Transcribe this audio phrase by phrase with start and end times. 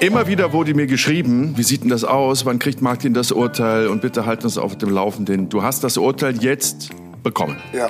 [0.00, 2.44] Immer wieder wurde mir geschrieben, wie sieht denn das aus?
[2.44, 3.88] Wann kriegt Martin das Urteil?
[3.88, 5.48] Und bitte halt uns auf dem Laufenden.
[5.48, 6.90] Du hast das Urteil jetzt
[7.22, 7.56] bekommen.
[7.72, 7.88] Ja,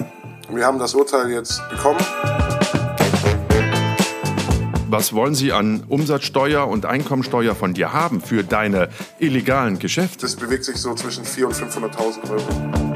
[0.49, 1.99] wir haben das Urteil jetzt bekommen.
[4.89, 10.27] Was wollen Sie an Umsatzsteuer und Einkommensteuer von dir haben für deine illegalen Geschäfte?
[10.27, 12.95] Das bewegt sich so zwischen 400.000 und 500.000 Euro.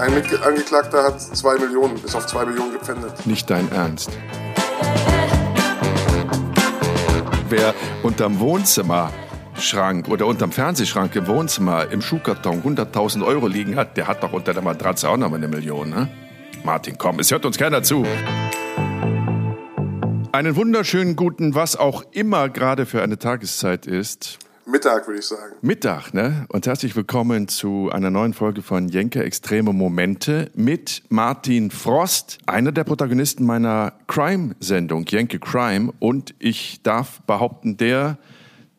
[0.00, 3.26] Ein Mitangeklagter hat 2 Millionen, ist auf 2 Millionen gepfändet.
[3.26, 4.10] Nicht dein Ernst.
[7.56, 7.72] Wer
[8.02, 14.24] unterm Wohnzimmerschrank oder unterm Fernsehschrank im Wohnzimmer im Schuhkarton 100.000 Euro liegen hat, der hat
[14.24, 16.08] doch unter der Matratze auch noch mal eine Million, ne?
[16.64, 18.04] Martin, komm, es hört uns keiner zu.
[20.32, 24.40] Einen wunderschönen guten, was auch immer gerade für eine Tageszeit ist.
[24.66, 25.56] Mittag, würde ich sagen.
[25.60, 26.46] Mittag, ne?
[26.48, 32.72] Und herzlich willkommen zu einer neuen Folge von Jenke Extreme Momente mit Martin Frost, einer
[32.72, 35.92] der Protagonisten meiner Crime-Sendung, Jenke Crime.
[35.98, 38.16] Und ich darf behaupten, der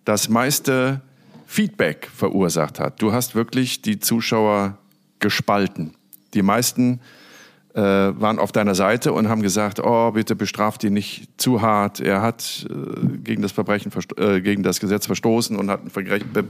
[0.05, 1.01] das meiste
[1.45, 2.99] Feedback verursacht hat.
[2.99, 4.79] Du hast wirklich die Zuschauer
[5.19, 5.93] gespalten.
[6.33, 6.99] Die meisten
[7.75, 11.99] äh, waren auf deiner Seite und haben gesagt, oh, bitte bestraft ihn nicht zu hart.
[11.99, 15.91] Er hat äh, gegen, das Verbrechen, äh, gegen das Gesetz verstoßen und hat ein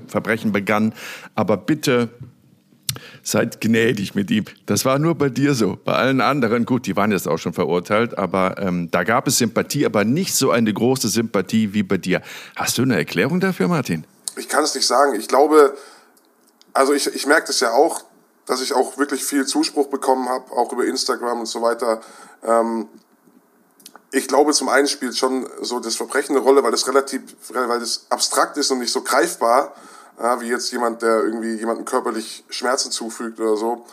[0.07, 0.93] Verbrechen begangen.
[1.33, 2.09] Aber bitte
[3.23, 4.45] seid gnädig mit ihm.
[4.67, 5.77] Das war nur bei dir so.
[5.83, 9.39] Bei allen anderen, gut, die waren jetzt auch schon verurteilt, aber ähm, da gab es
[9.39, 12.21] Sympathie, aber nicht so eine große Sympathie wie bei dir.
[12.55, 14.05] Hast du eine Erklärung dafür, Martin?
[14.37, 15.15] Ich kann es nicht sagen.
[15.19, 15.75] Ich glaube,
[16.73, 18.03] also ich, ich merke das ja auch,
[18.45, 22.01] dass ich auch wirklich viel Zuspruch bekommen habe, auch über Instagram und so weiter.
[22.43, 22.87] Ähm,
[24.11, 27.79] ich glaube, zum einen spielt schon so das Verbrechen eine Rolle, weil das relativ, weil
[27.79, 29.75] das abstrakt ist und nicht so greifbar,
[30.19, 33.85] ja, wie jetzt jemand, der irgendwie jemandem körperlich Schmerzen zufügt oder so.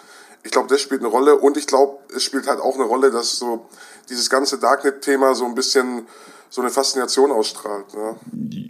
[0.45, 3.11] Ich glaube, das spielt eine Rolle und ich glaube, es spielt halt auch eine Rolle,
[3.11, 3.67] dass so
[4.09, 6.07] dieses ganze Darknet-Thema so ein bisschen
[6.51, 7.95] so eine Faszination ausstrahlt.
[7.95, 8.17] Ne?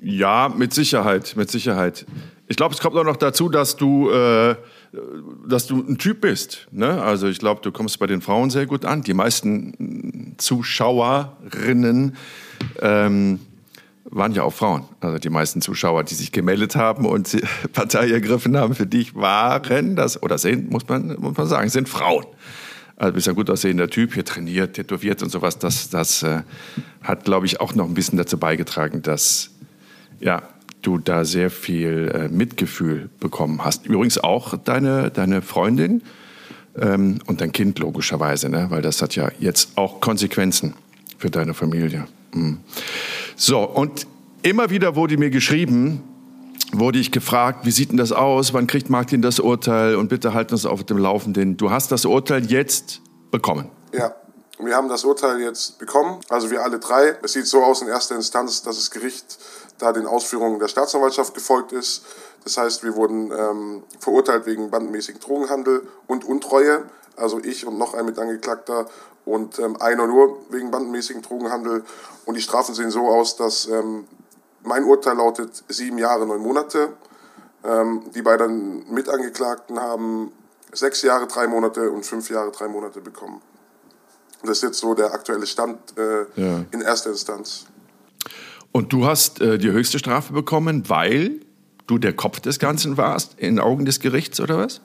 [0.02, 2.06] Ja, mit Sicherheit, mit Sicherheit.
[2.46, 4.56] Ich glaube, es kommt auch noch dazu, dass du äh,
[5.46, 6.68] dass du ein Typ bist.
[6.70, 7.02] Ne?
[7.02, 9.02] Also ich glaube, du kommst bei den Frauen sehr gut an.
[9.02, 12.16] Die meisten Zuschauerinnen
[12.80, 13.40] ähm,
[14.12, 14.84] waren ja auch Frauen.
[15.00, 17.42] Also die meisten Zuschauer, die sich gemeldet haben und
[17.72, 21.88] Partei ergriffen haben für dich, waren das, oder sind, muss man, muss man sagen, sind
[21.88, 22.26] Frauen.
[22.96, 25.58] Also bist ein gut aussehender Typ, hier trainiert, tätowiert und sowas.
[25.58, 26.42] Das, das äh,
[27.02, 29.50] hat, glaube ich, auch noch ein bisschen dazu beigetragen, dass
[30.20, 30.42] ja,
[30.82, 33.86] du da sehr viel äh, Mitgefühl bekommen hast.
[33.86, 36.02] Übrigens auch deine, deine Freundin
[36.76, 38.66] ähm, und dein Kind logischerweise, ne?
[38.68, 40.74] weil das hat ja jetzt auch Konsequenzen
[41.18, 42.06] für deine Familie.
[42.34, 42.60] Mhm.
[43.36, 44.06] So, und
[44.42, 46.02] immer wieder wurde mir geschrieben,
[46.72, 50.34] wurde ich gefragt, wie sieht denn das aus, wann kriegt Martin das Urteil und bitte
[50.34, 51.56] halten uns auf dem Laufenden.
[51.56, 53.00] Du hast das Urteil jetzt
[53.30, 53.70] bekommen.
[53.92, 54.14] Ja.
[54.58, 57.16] Wir haben das Urteil jetzt bekommen, also wir alle drei.
[57.24, 59.38] Es sieht so aus in erster Instanz, dass das Gericht
[59.78, 62.04] da den Ausführungen der Staatsanwaltschaft gefolgt ist.
[62.44, 66.84] Das heißt, wir wurden ähm, verurteilt wegen bandenmäßigen Drogenhandel und Untreue.
[67.16, 68.86] Also ich und noch ein Mitangeklagter
[69.24, 71.84] und ähm, einer nur wegen bandenmäßigen Drogenhandel.
[72.24, 74.04] Und die Strafen sehen so aus, dass ähm,
[74.64, 76.90] mein Urteil lautet sieben Jahre, neun Monate.
[77.64, 80.32] Ähm, die beiden Mitangeklagten haben
[80.72, 83.40] sechs Jahre, drei Monate und fünf Jahre, drei Monate bekommen.
[84.42, 86.64] Das ist jetzt so der aktuelle Stand äh, ja.
[86.72, 87.66] in erster Instanz.
[88.72, 91.40] Und du hast äh, die höchste Strafe bekommen, weil
[91.86, 94.80] du der Kopf des Ganzen warst, in Augen des Gerichts oder was?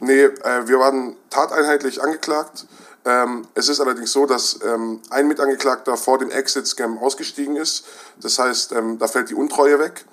[0.00, 2.66] Nee, äh, wir waren tateinheitlich angeklagt.
[3.06, 7.86] Ähm, es ist allerdings so, dass ähm, ein Mitangeklagter vor dem Exit-Scam ausgestiegen ist.
[8.20, 10.04] Das heißt, ähm, da fällt die Untreue weg.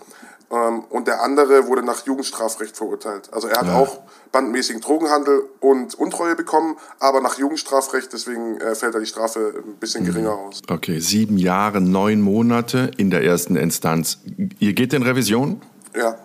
[0.51, 3.29] Ähm, und der andere wurde nach Jugendstrafrecht verurteilt.
[3.31, 3.77] Also er hat ja.
[3.77, 9.63] auch bandmäßigen Drogenhandel und Untreue bekommen, aber nach Jugendstrafrecht, deswegen äh, fällt da die Strafe
[9.65, 10.07] ein bisschen mhm.
[10.07, 10.61] geringer aus.
[10.69, 14.19] Okay, sieben Jahre, neun Monate in der ersten Instanz.
[14.59, 15.61] Ihr geht in Revision?
[15.95, 16.15] Ja.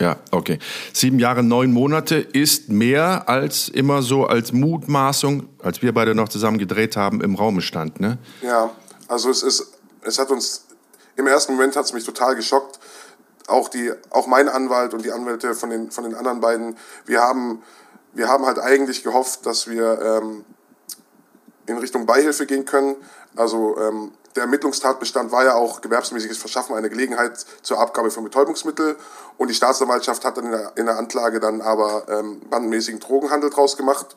[0.00, 0.58] Ja, okay.
[0.92, 6.28] Sieben Jahre, neun Monate ist mehr als immer so als Mutmaßung, als wir beide noch
[6.28, 8.18] zusammen gedreht haben, im Raum stand, ne?
[8.42, 8.70] Ja,
[9.08, 9.72] also es ist,
[10.02, 10.66] es hat uns,
[11.16, 12.78] im ersten Moment hat es mich total geschockt,
[13.46, 16.76] auch die, auch mein Anwalt und die Anwälte von den, von den anderen beiden,
[17.06, 17.62] wir haben,
[18.12, 20.44] wir haben halt eigentlich gehofft, dass wir ähm,
[21.66, 22.96] in Richtung Beihilfe gehen können.
[23.36, 28.96] Also ähm, der Ermittlungstatbestand war ja auch gewerbsmäßiges Verschaffen einer Gelegenheit zur Abgabe von Betäubungsmittel
[29.38, 33.50] und die Staatsanwaltschaft hat dann in der, in der Anklage dann aber ähm, bandenmäßigen Drogenhandel
[33.50, 34.14] draus gemacht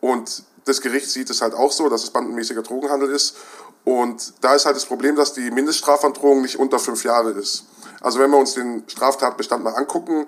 [0.00, 3.36] und das Gericht sieht es halt auch so, dass es bandenmäßiger Drogenhandel ist
[3.84, 7.64] und da ist halt das Problem, dass die Mindeststrafandrohung nicht unter fünf Jahre ist.
[8.00, 10.26] Also wenn wir uns den Straftatbestand mal angucken,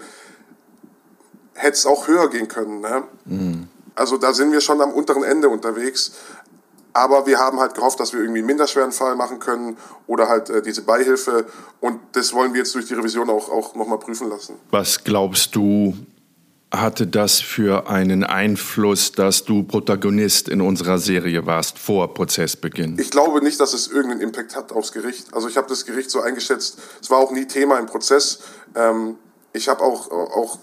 [1.55, 2.81] hätte es auch höher gehen können.
[2.81, 3.03] Ne?
[3.25, 3.69] Mhm.
[3.95, 6.13] Also da sind wir schon am unteren Ende unterwegs.
[6.97, 9.77] Aber wir haben halt gehofft, dass wir irgendwie einen minderschweren Fall machen können
[10.07, 11.45] oder halt äh, diese Beihilfe.
[11.79, 14.55] Und das wollen wir jetzt durch die Revision auch, auch nochmal prüfen lassen.
[14.71, 15.95] Was glaubst du,
[16.73, 22.99] hatte das für einen Einfluss, dass du Protagonist in unserer Serie warst vor Prozessbeginn?
[22.99, 25.35] Ich glaube nicht, dass es irgendeinen Impact hat aufs Gericht.
[25.35, 28.39] Also ich habe das Gericht so eingeschätzt, es war auch nie Thema im Prozess.
[28.75, 29.17] Ähm,
[29.53, 30.59] ich habe auch, auch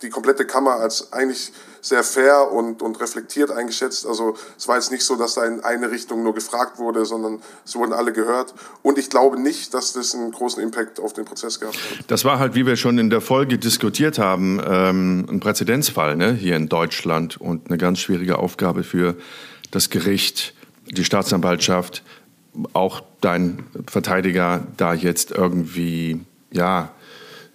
[0.00, 4.06] die komplette Kammer als eigentlich sehr fair und, und reflektiert eingeschätzt.
[4.06, 7.40] Also es war jetzt nicht so, dass da in eine Richtung nur gefragt wurde, sondern
[7.64, 8.54] es wurden alle gehört.
[8.82, 12.04] Und ich glaube nicht, dass das einen großen Impact auf den Prozess gehabt hat.
[12.08, 16.32] Das war halt, wie wir schon in der Folge diskutiert haben, ähm, ein Präzedenzfall ne,
[16.32, 19.16] hier in Deutschland und eine ganz schwierige Aufgabe für
[19.70, 20.54] das Gericht,
[20.86, 22.02] die Staatsanwaltschaft,
[22.72, 26.20] auch dein Verteidiger da jetzt irgendwie,
[26.52, 26.90] ja,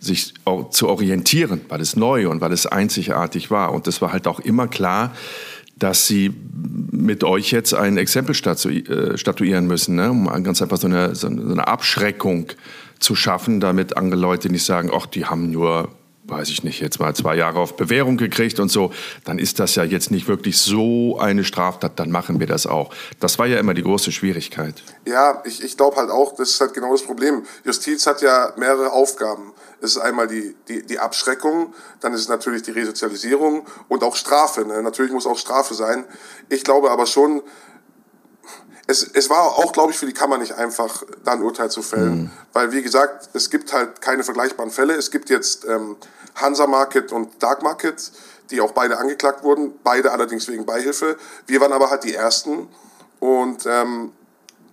[0.02, 0.34] sich
[0.72, 3.72] zu orientieren, weil es neu und weil es einzigartig war.
[3.72, 5.14] Und das war halt auch immer klar,
[5.78, 6.34] dass sie
[6.92, 10.12] mit euch jetzt ein Exempel äh, statuieren müssen, ne?
[10.12, 12.48] um ganz einfach so eine, so eine Abschreckung
[13.00, 15.90] zu schaffen, damit andere Leute nicht sagen, ach, die haben nur
[16.32, 18.92] weiß ich nicht, jetzt mal zwei Jahre auf Bewährung gekriegt und so,
[19.26, 22.94] dann ist das ja jetzt nicht wirklich so eine Straftat, dann machen wir das auch.
[23.20, 24.82] Das war ja immer die große Schwierigkeit.
[25.06, 27.44] Ja, ich, ich glaube halt auch, das ist halt genau das Problem.
[27.66, 29.52] Justiz hat ja mehrere Aufgaben.
[29.82, 34.16] Es ist einmal die, die, die Abschreckung, dann ist es natürlich die Resozialisierung und auch
[34.16, 34.64] Strafe.
[34.64, 34.82] Ne?
[34.82, 36.06] Natürlich muss auch Strafe sein.
[36.50, 37.42] Ich glaube aber schon,
[38.88, 41.82] es, es war auch, glaube ich, für die Kammer nicht einfach, da ein Urteil zu
[41.82, 42.24] fällen.
[42.24, 42.32] Mhm.
[42.54, 44.94] Weil, wie gesagt, es gibt halt keine vergleichbaren Fälle.
[44.94, 45.98] Es gibt jetzt ähm,
[46.36, 48.12] Hansa Market und Dark Market,
[48.52, 51.18] die auch beide angeklagt wurden, beide allerdings wegen Beihilfe.
[51.48, 52.68] Wir waren aber halt die Ersten
[53.20, 54.12] und ähm,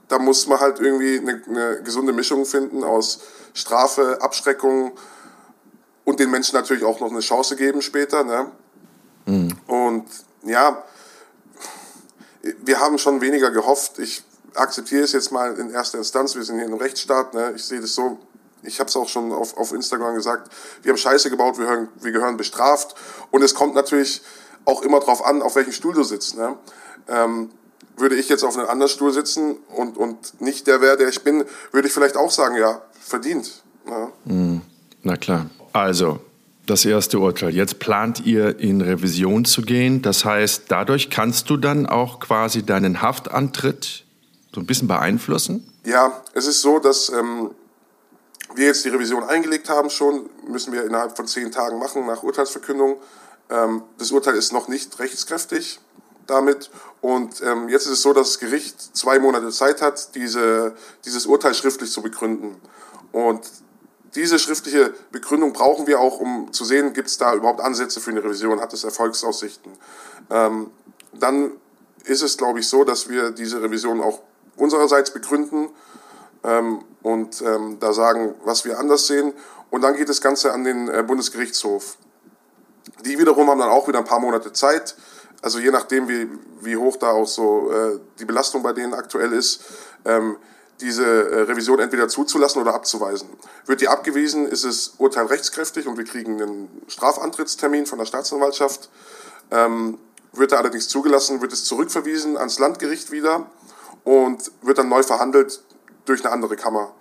[0.09, 3.21] da muss man halt irgendwie eine, eine gesunde Mischung finden aus
[3.55, 4.93] Strafe, Abschreckung
[6.05, 8.25] und den Menschen natürlich auch noch eine Chance geben später.
[8.25, 8.51] Ne?
[9.27, 9.53] Mhm.
[9.67, 10.07] Und
[10.43, 10.83] ja,
[12.65, 13.99] wir haben schon weniger gehofft.
[13.99, 14.25] Ich
[14.55, 16.35] akzeptiere es jetzt mal in erster Instanz.
[16.35, 17.35] Wir sind hier in einem Rechtsstaat.
[17.35, 17.53] Ne?
[17.57, 18.19] Ich sehe das so.
[18.63, 20.51] Ich habe es auch schon auf, auf Instagram gesagt.
[20.83, 22.95] Wir haben Scheiße gebaut, wir, hören, wir gehören bestraft.
[23.31, 24.23] Und es kommt natürlich
[24.65, 26.37] auch immer darauf an, auf welchem Stuhl du sitzt.
[26.37, 26.57] Ne?
[27.09, 27.51] Ähm,
[27.99, 31.23] würde ich jetzt auf einem anderen Stuhl sitzen und, und nicht der wäre, der ich
[31.23, 33.63] bin, würde ich vielleicht auch sagen, ja, verdient.
[33.87, 34.09] Ne?
[34.25, 34.61] Mm,
[35.03, 35.47] na klar.
[35.73, 36.21] Also,
[36.67, 37.55] das erste Urteil.
[37.55, 40.03] Jetzt plant ihr in Revision zu gehen.
[40.03, 44.05] Das heißt, dadurch kannst du dann auch quasi deinen Haftantritt
[44.55, 45.73] so ein bisschen beeinflussen?
[45.85, 47.51] Ja, es ist so, dass ähm,
[48.55, 52.23] wir jetzt die Revision eingelegt haben schon, müssen wir innerhalb von zehn Tagen machen nach
[52.23, 52.97] Urteilsverkündung.
[53.51, 55.81] Ähm, das Urteil ist noch nicht rechtskräftig
[56.27, 56.71] damit.
[57.01, 60.75] Und ähm, jetzt ist es so, dass das Gericht zwei Monate Zeit hat, diese,
[61.05, 62.57] dieses Urteil schriftlich zu begründen.
[63.13, 63.49] Und
[64.15, 68.11] diese schriftliche Begründung brauchen wir auch, um zu sehen, gibt es da überhaupt Ansätze für
[68.11, 69.73] eine Revision, hat es Erfolgsaussichten.
[70.31, 70.71] Ähm,
[71.13, 71.53] dann
[72.05, 74.21] ist es, glaube ich, so, dass wir diese Revision auch
[74.57, 75.69] unsererseits begründen
[76.43, 79.33] ähm, und ähm, da sagen, was wir anders sehen.
[79.71, 81.99] Und dann geht das Ganze an den äh, Bundesgerichtshof.
[83.05, 84.97] Die wiederum haben dann auch wieder ein paar Monate Zeit.
[85.41, 86.29] Also je nachdem, wie,
[86.63, 89.63] wie hoch da auch so äh, die Belastung bei denen aktuell ist,
[90.05, 90.37] ähm,
[90.81, 93.29] diese äh, Revision entweder zuzulassen oder abzuweisen.
[93.67, 98.89] Wird die abgewiesen, ist es Urteil rechtskräftig und wir kriegen einen Strafantrittstermin von der Staatsanwaltschaft.
[99.51, 99.99] Ähm,
[100.33, 103.47] wird er allerdings zugelassen, wird es zurückverwiesen ans Landgericht wieder
[104.05, 105.63] und wird dann neu verhandelt
[106.05, 106.93] durch eine andere Kammer.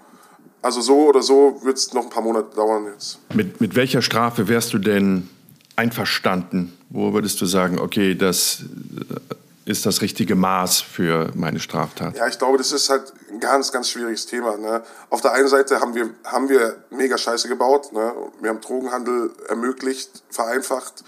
[0.62, 3.20] Also so oder so wird es noch ein paar Monate dauern jetzt.
[3.34, 5.30] Mit, mit welcher Strafe wärst du denn
[5.78, 6.78] einverstanden?
[6.90, 8.64] Wo würdest du sagen, okay, das
[9.66, 12.18] ist das richtige Maß für meine Straftat?
[12.18, 14.58] Ja, ich glaube, das ist halt ein ganz, ganz schwieriges Thema.
[14.58, 14.82] Ne?
[15.10, 17.92] Auf der einen Seite haben wir, haben wir mega Scheiße gebaut.
[17.94, 18.14] Ne?
[18.42, 21.04] Wir haben Drogenhandel ermöglicht, vereinfacht.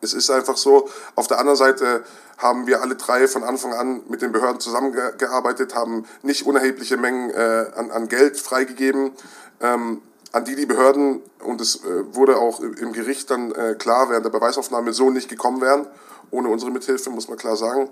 [0.00, 0.88] Es ist einfach so.
[1.14, 2.02] Auf der anderen Seite
[2.38, 7.30] haben wir alle drei von Anfang an mit den Behörden zusammengearbeitet, haben nicht unerhebliche Mengen
[7.30, 9.12] äh, an, an Geld freigegeben.
[9.60, 10.02] Ähm,
[10.32, 14.24] an die die Behörden, und es äh, wurde auch im Gericht dann äh, klar während
[14.24, 15.86] der Beweisaufnahme, so nicht gekommen wären
[16.32, 17.88] ohne unsere Mithilfe, muss man klar sagen.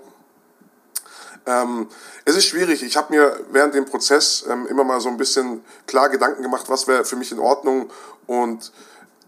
[1.45, 1.87] Ähm,
[2.25, 2.83] es ist schwierig.
[2.83, 6.67] Ich habe mir während dem Prozess ähm, immer mal so ein bisschen klar Gedanken gemacht,
[6.67, 7.89] was wäre für mich in Ordnung.
[8.27, 8.71] Und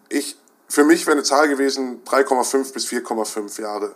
[0.10, 3.96] ich, für mich wäre eine Zahl gewesen 3,5 bis 4,5 Jahre.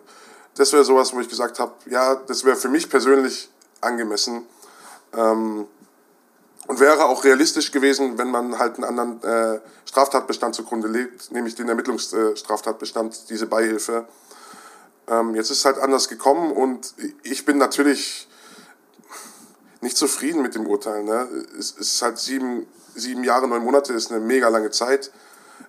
[0.56, 3.50] Das wäre sowas, wo ich gesagt habe, ja, das wäre für mich persönlich
[3.82, 4.48] angemessen.
[5.14, 5.68] Ähm,
[6.68, 11.56] und wäre auch realistisch gewesen, wenn man halt einen anderen äh, Straftatbestand zugrunde legt, nämlich
[11.56, 14.06] den Ermittlungsstraftatbestand, diese Beihilfe.
[15.08, 16.94] Ähm, jetzt ist es halt anders gekommen und
[17.24, 18.28] ich bin natürlich
[19.82, 21.04] nicht zufrieden mit dem Urteil.
[21.04, 21.28] Ne?
[21.58, 25.12] Es ist halt sieben, sieben Jahre, neun Monate, ist eine mega lange Zeit.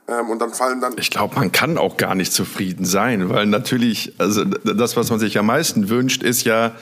[0.08, 0.94] Ähm, und dann fallen dann.
[0.96, 5.18] Ich glaube, man kann auch gar nicht zufrieden sein, weil natürlich, also das, was man
[5.18, 6.72] sich am meisten wünscht, ist ja,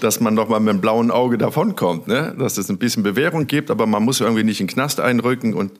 [0.00, 2.34] dass man noch mal mit dem blauen Auge davonkommt, ne?
[2.38, 5.54] Dass es ein bisschen Bewährung gibt, aber man muss irgendwie nicht in den Knast einrücken
[5.54, 5.78] und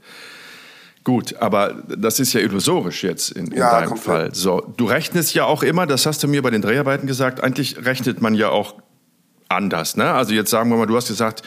[1.05, 4.05] Gut, aber das ist ja illusorisch jetzt in, in ja, deinem komplett.
[4.05, 4.35] Fall.
[4.35, 7.85] So, du rechnest ja auch immer, das hast du mir bei den Dreharbeiten gesagt, eigentlich
[7.85, 8.77] rechnet man ja auch
[9.49, 9.97] anders.
[9.97, 10.11] Ne?
[10.13, 11.43] Also jetzt sagen wir mal, du hast gesagt,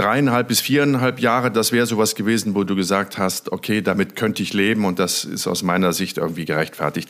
[0.00, 4.42] dreieinhalb bis viereinhalb Jahre, das wäre sowas gewesen, wo du gesagt hast, okay, damit könnte
[4.42, 7.08] ich leben und das ist aus meiner Sicht irgendwie gerechtfertigt.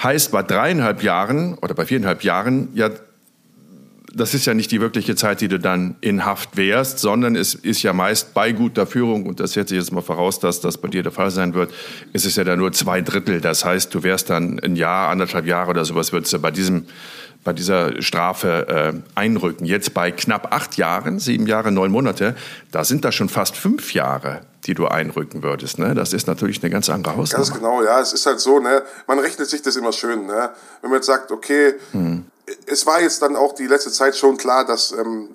[0.00, 2.90] Heißt bei dreieinhalb Jahren oder bei viereinhalb Jahren, ja,
[4.12, 7.54] das ist ja nicht die wirkliche Zeit, die du dann in Haft wärst, sondern es
[7.54, 10.78] ist ja meist bei guter Führung, und das setze ich jetzt mal voraus, dass das
[10.78, 11.72] bei dir der Fall sein wird,
[12.12, 13.40] ist es ja dann nur zwei Drittel.
[13.40, 16.86] Das heißt, du wärst dann ein Jahr, anderthalb Jahre oder sowas, würdest du bei diesem
[17.44, 19.64] bei dieser Strafe äh, einrücken.
[19.64, 22.36] Jetzt bei knapp acht Jahren, sieben Jahre, neun Monate,
[22.70, 25.78] da sind das schon fast fünf Jahre, die du einrücken würdest.
[25.78, 25.94] Ne?
[25.94, 27.44] Das ist natürlich eine ganz andere Hausnummer.
[27.44, 28.00] Ganz genau, ja.
[28.00, 28.82] Es ist halt so, ne?
[29.06, 30.26] man rechnet sich das immer schön.
[30.26, 30.50] Ne?
[30.82, 32.24] Wenn man jetzt sagt, okay, hm
[32.66, 35.30] es war jetzt dann auch die letzte Zeit schon klar, dass ähm,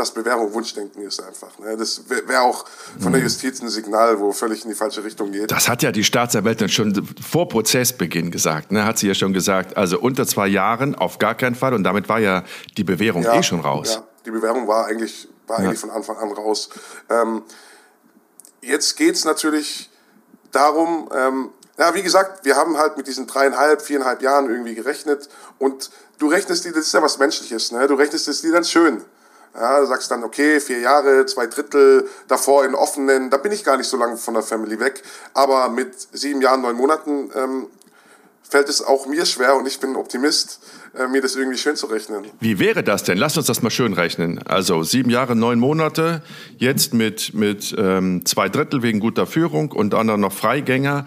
[0.00, 1.58] das Bewährung Wunschdenken ist einfach.
[1.58, 1.76] Ne?
[1.76, 2.64] Das wäre wär auch
[2.98, 3.26] von der mhm.
[3.26, 5.50] Justiz ein Signal, wo völlig in die falsche Richtung geht.
[5.50, 8.72] Das hat ja die Staatsanwältin schon vor Prozessbeginn gesagt.
[8.72, 8.84] Ne?
[8.84, 11.74] Hat sie ja schon gesagt, also unter zwei Jahren auf gar keinen Fall.
[11.74, 12.44] Und damit war ja
[12.76, 13.94] die Bewährung ja, eh schon raus.
[13.94, 15.66] Ja, die Bewährung war eigentlich, war ja.
[15.66, 16.70] eigentlich von Anfang an raus.
[17.08, 17.42] Ähm,
[18.62, 19.90] jetzt geht es natürlich
[20.50, 25.28] darum, ähm, ja, wie gesagt, wir haben halt mit diesen dreieinhalb, viereinhalb Jahren irgendwie gerechnet
[25.58, 27.86] und du rechnest dir, das ist ja was Menschliches, ne?
[27.86, 29.02] du rechnest es dir dann schön.
[29.54, 33.64] Ja, du sagst dann, okay, vier Jahre, zwei Drittel, davor in offenen, da bin ich
[33.64, 35.02] gar nicht so lange von der Family weg.
[35.34, 37.66] Aber mit sieben Jahren, neun Monaten ähm,
[38.42, 40.60] fällt es auch mir schwer und ich bin Optimist,
[40.96, 42.26] äh, mir das irgendwie schön zu rechnen.
[42.40, 43.18] Wie wäre das denn?
[43.18, 44.40] Lass uns das mal schön rechnen.
[44.46, 46.22] Also sieben Jahre, neun Monate,
[46.58, 51.06] jetzt mit, mit ähm, zwei Drittel wegen guter Führung und dann noch Freigänger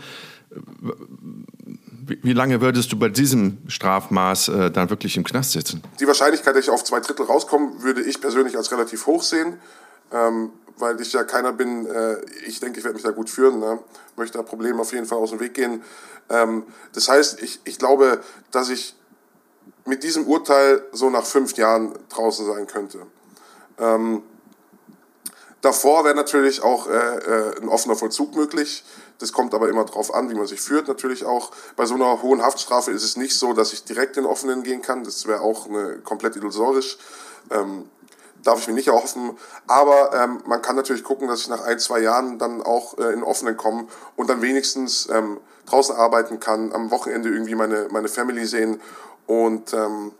[2.05, 5.81] wie lange würdest du bei diesem Strafmaß äh, dann wirklich im Knast sitzen?
[5.99, 9.59] Die Wahrscheinlichkeit, dass ich auf zwei Drittel rauskomme, würde ich persönlich als relativ hoch sehen,
[10.11, 13.59] ähm, weil ich ja keiner bin, äh, ich denke, ich werde mich da gut führen,
[13.59, 13.79] ne?
[14.15, 15.81] möchte da Probleme auf jeden Fall aus dem Weg gehen.
[16.29, 18.19] Ähm, das heißt, ich, ich glaube,
[18.51, 18.95] dass ich
[19.85, 23.05] mit diesem Urteil so nach fünf Jahren draußen sein könnte.
[23.77, 24.23] Ähm,
[25.61, 28.83] davor wäre natürlich auch äh, äh ein offener Vollzug möglich.
[29.19, 31.51] Das kommt aber immer darauf an, wie man sich führt natürlich auch.
[31.75, 34.81] Bei so einer hohen Haftstrafe ist es nicht so, dass ich direkt in offenen gehen
[34.81, 35.03] kann.
[35.03, 36.97] Das wäre auch eine, komplett illusorisch.
[37.51, 37.89] Ähm,
[38.43, 39.37] darf ich mir nicht erhoffen.
[39.67, 43.13] Aber ähm, man kann natürlich gucken, dass ich nach ein, zwei Jahren dann auch äh,
[43.13, 48.09] in offenen komme und dann wenigstens ähm, draußen arbeiten kann, am Wochenende irgendwie meine, meine
[48.09, 48.81] Family sehen.
[49.27, 50.11] Und ähm,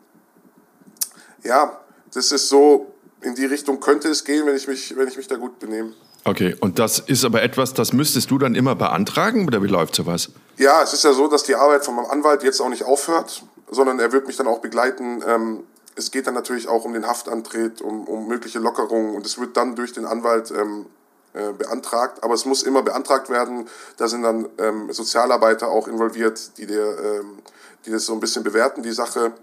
[1.44, 1.80] ja,
[2.14, 5.28] das ist so, in die Richtung könnte es gehen, wenn ich mich, wenn ich mich
[5.28, 5.94] da gut benehme.
[6.26, 9.96] Okay, und das ist aber etwas, das müsstest du dann immer beantragen oder wie läuft
[9.96, 10.30] sowas?
[10.58, 13.44] Ja, es ist ja so, dass die Arbeit von meinem Anwalt jetzt auch nicht aufhört,
[13.70, 15.22] sondern er wird mich dann auch begleiten.
[15.28, 15.64] Ähm,
[15.96, 19.58] es geht dann natürlich auch um den Haftantritt, um, um mögliche Lockerungen und es wird
[19.58, 20.86] dann durch den Anwalt ähm,
[21.34, 22.24] äh, beantragt.
[22.24, 23.68] Aber es muss immer beantragt werden.
[23.98, 27.40] Da sind dann ähm, Sozialarbeiter auch involviert, die, der, ähm,
[27.86, 29.34] die das so ein bisschen bewerten, die Sache,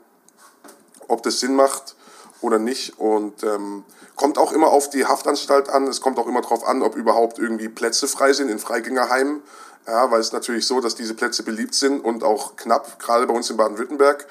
[1.08, 1.94] ob das Sinn macht
[2.40, 2.98] oder nicht.
[2.98, 3.84] Und ähm,
[4.16, 5.86] kommt auch immer auf die Haftanstalt an.
[5.86, 9.42] Es kommt auch immer darauf an, ob überhaupt irgendwie Plätze frei sind in Freigängerheimen.
[9.86, 13.34] Ja, weil es natürlich so, dass diese Plätze beliebt sind und auch knapp, gerade bei
[13.34, 14.26] uns in Baden-Württemberg.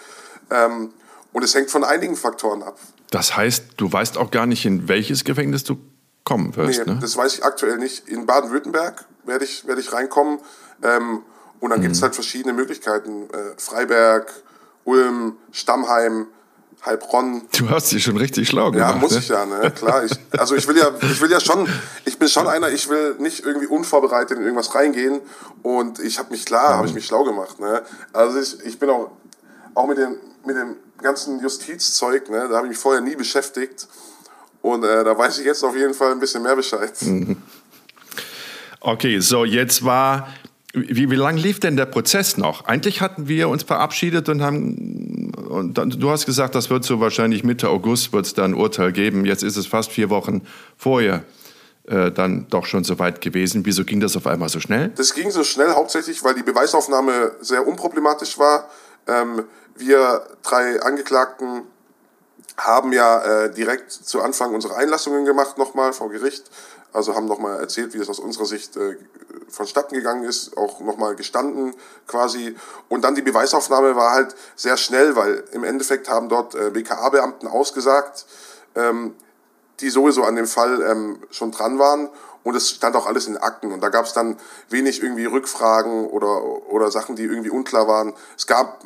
[0.51, 0.93] Ähm,
[1.33, 2.77] und es hängt von einigen Faktoren ab.
[3.11, 5.77] Das heißt, du weißt auch gar nicht, in welches Gefängnis du
[6.23, 6.85] kommen wirst.
[6.85, 6.99] Nee, ne?
[7.01, 8.07] das weiß ich aktuell nicht.
[8.07, 10.39] In Baden-Württemberg werde ich, werde ich reinkommen.
[10.83, 11.23] Ähm,
[11.59, 11.83] und dann mhm.
[11.83, 13.23] gibt es halt verschiedene Möglichkeiten.
[13.31, 14.31] Äh, Freiberg,
[14.85, 16.27] Ulm, Stammheim,
[16.85, 17.41] Heilbronn.
[17.57, 18.95] Du hast dich schon richtig schlau gemacht.
[18.95, 19.19] Ja, muss ne?
[19.19, 19.71] ich ja, ne?
[19.71, 20.05] Klar.
[20.05, 21.67] Ich, also ich will ja, ich will ja schon,
[22.05, 25.21] ich bin schon einer, ich will nicht irgendwie unvorbereitet in irgendwas reingehen.
[25.61, 27.59] Und ich habe mich klar, habe ich mich schlau gemacht.
[27.59, 27.81] Ne?
[28.13, 29.11] Also ich, ich bin auch,
[29.75, 33.87] auch mit dem, mit dem ganzen Justizzeug, ne, da habe ich mich vorher nie beschäftigt.
[34.61, 36.93] Und äh, da weiß ich jetzt auf jeden Fall ein bisschen mehr Bescheid.
[37.01, 37.37] Mhm.
[38.81, 40.29] Okay, so jetzt war
[40.87, 42.65] wie, wie lange lief denn der Prozess noch?
[42.65, 46.99] Eigentlich hatten wir uns verabschiedet und haben, und dann, du hast gesagt, das wird so
[46.99, 49.25] wahrscheinlich Mitte August wird es da ein Urteil geben.
[49.25, 50.41] Jetzt ist es fast vier Wochen
[50.77, 51.23] vorher
[51.87, 53.65] äh, dann doch schon so weit gewesen.
[53.65, 54.89] Wieso ging das auf einmal so schnell?
[54.95, 58.69] Das ging so schnell hauptsächlich, weil die Beweisaufnahme sehr unproblematisch war.
[59.07, 59.43] Ähm,
[59.75, 61.63] wir drei Angeklagten
[62.57, 66.43] haben ja äh, direkt zu Anfang unsere Einlassungen gemacht nochmal vor Gericht.
[66.91, 68.97] Also haben nochmal erzählt, wie es aus unserer Sicht äh,
[69.49, 71.73] vonstatten gegangen ist, auch nochmal gestanden
[72.07, 72.55] quasi.
[72.87, 77.47] Und dann die Beweisaufnahme war halt sehr schnell, weil im Endeffekt haben dort äh, BKA-Beamten
[77.47, 78.25] ausgesagt,
[78.75, 79.15] ähm,
[79.79, 82.09] die sowieso an dem Fall ähm, schon dran waren
[82.43, 84.37] und es stand auch alles in Akten und da gab es dann
[84.69, 88.13] wenig irgendwie Rückfragen oder, oder Sachen, die irgendwie unklar waren.
[88.37, 88.83] Es gab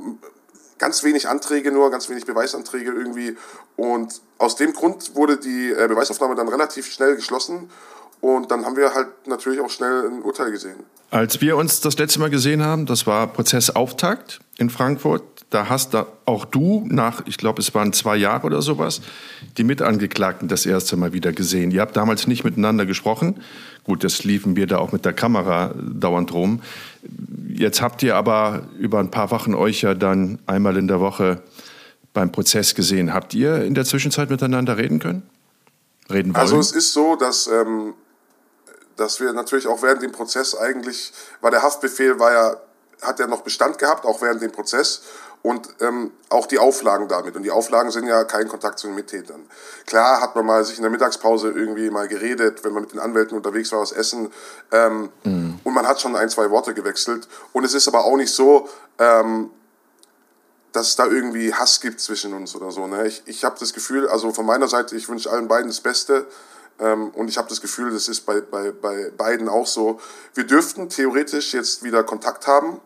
[0.80, 3.38] ganz wenig Anträge nur, ganz wenig Beweisanträge irgendwie
[3.76, 7.70] und aus dem Grund wurde die äh, Beweisaufnahme dann relativ schnell geschlossen
[8.24, 10.78] und dann haben wir halt natürlich auch schnell ein Urteil gesehen.
[11.12, 15.24] Als wir uns das letzte Mal gesehen haben, das war Prozessauftakt in Frankfurt.
[15.50, 19.02] Da hast da auch du nach, ich glaube, es waren zwei Jahre oder sowas,
[19.58, 21.72] die Mitangeklagten das erste Mal wieder gesehen.
[21.72, 23.42] Ihr habt damals nicht miteinander gesprochen.
[23.84, 26.62] Gut, das liefen wir da auch mit der Kamera dauernd rum.
[27.50, 31.44] Jetzt habt ihr aber über ein paar Wochen euch ja dann einmal in der Woche
[32.14, 33.14] beim Prozess gesehen.
[33.14, 35.24] Habt ihr in der Zwischenzeit miteinander reden können?
[36.10, 36.42] Reden wollen?
[36.42, 37.96] Also es ist so, dass ähm,
[39.04, 42.56] dass wir natürlich auch während dem Prozess eigentlich, weil der Haftbefehl war ja,
[43.02, 45.02] hat ja noch Bestand gehabt, auch während dem Prozess
[45.42, 47.36] und ähm, auch die Auflagen damit.
[47.36, 49.46] Und die Auflagen sind ja kein Kontakt zu den Mittätern.
[49.86, 53.00] Klar hat man mal sich in der Mittagspause irgendwie mal geredet, wenn man mit den
[53.00, 54.32] Anwälten unterwegs war, was essen.
[54.72, 55.60] Ähm, mhm.
[55.66, 57.28] Und man hat schon ein, zwei Worte gewechselt.
[57.52, 58.70] Und es ist aber auch nicht so,
[59.00, 59.52] ähm,
[60.72, 62.88] dass es da irgendwie Hass gibt zwischen uns oder so.
[62.88, 63.06] Ne?
[63.06, 66.26] Ich, ich habe das Gefühl, also von meiner Seite, ich wünsche allen beiden das Beste.
[66.80, 70.00] Ähm, und ich habe das Gefühl, das ist bei, bei, bei beiden auch so.
[70.34, 72.80] Wir dürften theoretisch jetzt wieder Kontakt haben.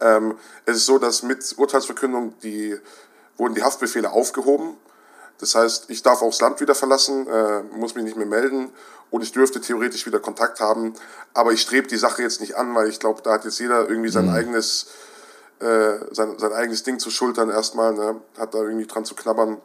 [0.00, 2.76] Ähm, es ist so, dass mit Urteilsverkündung die,
[3.36, 4.76] wurden die Haftbefehle aufgehoben.
[5.38, 8.70] Das heißt, ich darf auch das Land wieder verlassen, äh, muss mich nicht mehr melden
[9.10, 10.94] und ich dürfte theoretisch wieder Kontakt haben.
[11.32, 13.88] Aber ich strebe die Sache jetzt nicht an, weil ich glaube, da hat jetzt jeder
[13.88, 14.34] irgendwie sein mhm.
[14.34, 14.88] eigenes
[15.60, 18.20] äh, sein, sein eigenes Ding zu schultern erstmal, ne?
[18.38, 19.60] hat da irgendwie dran zu knabbern.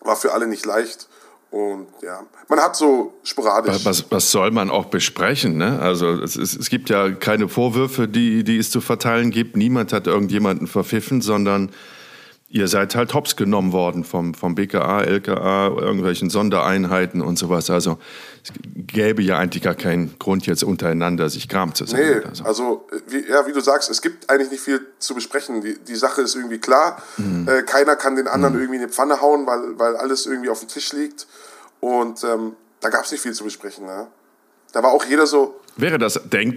[0.00, 1.08] War für alle nicht leicht.
[1.50, 3.84] Und ja, man hat so sporadisch.
[3.84, 5.56] Was, was soll man auch besprechen?
[5.56, 5.78] Ne?
[5.80, 9.56] Also es, es, es gibt ja keine Vorwürfe, die, die es zu verteilen gibt.
[9.56, 11.70] Niemand hat irgendjemanden verpfiffen, sondern
[12.48, 17.70] ihr seid halt hops genommen worden vom, vom BKA, LKA, irgendwelchen Sondereinheiten und sowas.
[17.70, 17.98] Also
[18.46, 18.52] es
[18.86, 22.22] gäbe ja eigentlich gar keinen Grund, jetzt untereinander sich Kram zu sagen.
[22.24, 22.44] Nee, so.
[22.44, 25.60] also wie, ja, wie du sagst, es gibt eigentlich nicht viel zu besprechen.
[25.60, 27.02] Die, die Sache ist irgendwie klar.
[27.16, 27.48] Mhm.
[27.48, 28.60] Äh, keiner kann den anderen mhm.
[28.60, 31.26] irgendwie in die Pfanne hauen, weil, weil alles irgendwie auf dem Tisch liegt.
[31.80, 33.86] Und ähm, da gab es nicht viel zu besprechen.
[33.86, 34.06] Ne?
[34.72, 35.60] Da war auch jeder so...
[35.76, 36.56] Wäre das, denk,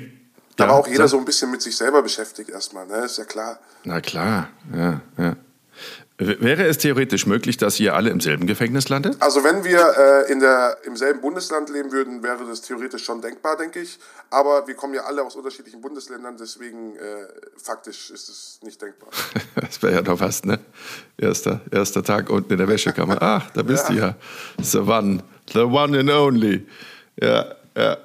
[0.56, 2.98] da ja, war auch jeder so ein bisschen mit sich selber beschäftigt erstmal, ne?
[3.06, 3.60] ist ja klar.
[3.84, 5.36] Na klar, ja, ja.
[6.22, 9.16] Wäre es theoretisch möglich, dass ihr alle im selben Gefängnis landet?
[9.22, 13.22] Also wenn wir äh, in der, im selben Bundesland leben würden, wäre das theoretisch schon
[13.22, 13.98] denkbar, denke ich.
[14.30, 19.12] Aber wir kommen ja alle aus unterschiedlichen Bundesländern, deswegen äh, faktisch ist es nicht denkbar.
[19.56, 20.60] das wäre ja doch was, ne?
[21.18, 23.18] Erster, erster Tag unten in der Wäschekammer.
[23.22, 23.96] Ach, da bist ja.
[23.96, 24.16] du ja.
[24.62, 26.68] The one, the one and only.
[27.22, 27.98] Ja, ja.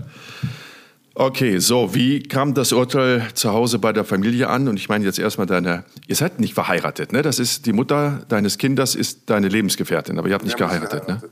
[1.17, 4.67] Okay, so, wie kam das Urteil zu Hause bei der Familie an?
[4.67, 7.23] Und ich meine jetzt erstmal deine, ihr seid nicht verheiratet, ne?
[7.23, 11.23] Das ist, die Mutter deines Kindes ist deine Lebensgefährtin, aber ihr habt nicht geheiratet, geheiratet,
[11.23, 11.31] ne?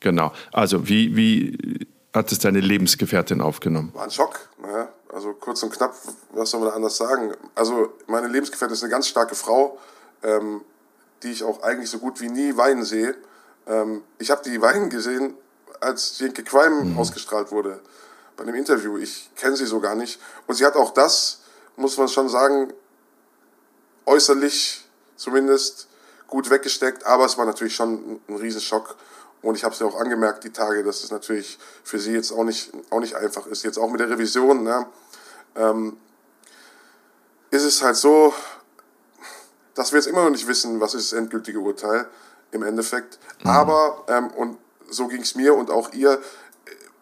[0.00, 0.32] Genau.
[0.50, 3.90] Also, wie, wie hat es deine Lebensgefährtin aufgenommen?
[3.92, 4.88] War ein Schock, ne?
[5.12, 5.94] Also kurz und knapp,
[6.32, 7.34] was soll man da anders sagen?
[7.54, 9.78] Also, meine Lebensgefährtin ist eine ganz starke Frau,
[10.22, 10.62] ähm,
[11.22, 13.14] die ich auch eigentlich so gut wie nie weinen sehe.
[13.66, 15.34] Ähm, ich habe die weinen gesehen,
[15.82, 16.98] als Jenke Qualm mhm.
[16.98, 17.80] ausgestrahlt wurde
[18.40, 18.96] bei dem Interview.
[18.96, 20.18] Ich kenne sie so gar nicht.
[20.46, 21.40] Und sie hat auch das,
[21.76, 22.72] muss man schon sagen,
[24.06, 25.88] äußerlich zumindest
[26.26, 27.04] gut weggesteckt.
[27.04, 28.96] Aber es war natürlich schon ein Riesenschock.
[29.42, 32.32] Und ich habe es ja auch angemerkt, die Tage, dass es natürlich für sie jetzt
[32.32, 33.62] auch nicht, auch nicht einfach ist.
[33.62, 34.86] Jetzt auch mit der Revision, ne,
[35.56, 35.98] ähm,
[37.50, 38.32] ist es halt so,
[39.74, 42.08] dass wir jetzt immer noch nicht wissen, was ist das endgültige Urteil
[42.52, 43.18] im Endeffekt.
[43.42, 43.50] Mhm.
[43.50, 44.56] Aber, ähm, und
[44.88, 46.22] so ging es mir und auch ihr,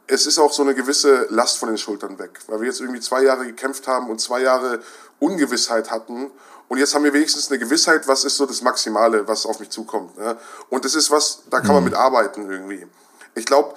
[0.08, 3.00] es ist auch so eine gewisse Last von den Schultern weg, weil wir jetzt irgendwie
[3.00, 4.80] zwei Jahre gekämpft haben und zwei Jahre
[5.18, 6.30] Ungewissheit hatten.
[6.68, 9.70] Und jetzt haben wir wenigstens eine Gewissheit, was ist so das Maximale, was auf mich
[9.70, 10.16] zukommt.
[10.18, 10.36] Ne?
[10.70, 11.90] Und das ist was, da kann man mhm.
[11.90, 12.86] mit arbeiten irgendwie.
[13.34, 13.74] Ich glaube,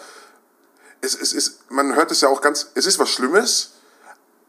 [1.01, 3.73] es, es ist, man hört es ja auch ganz, es ist was Schlimmes,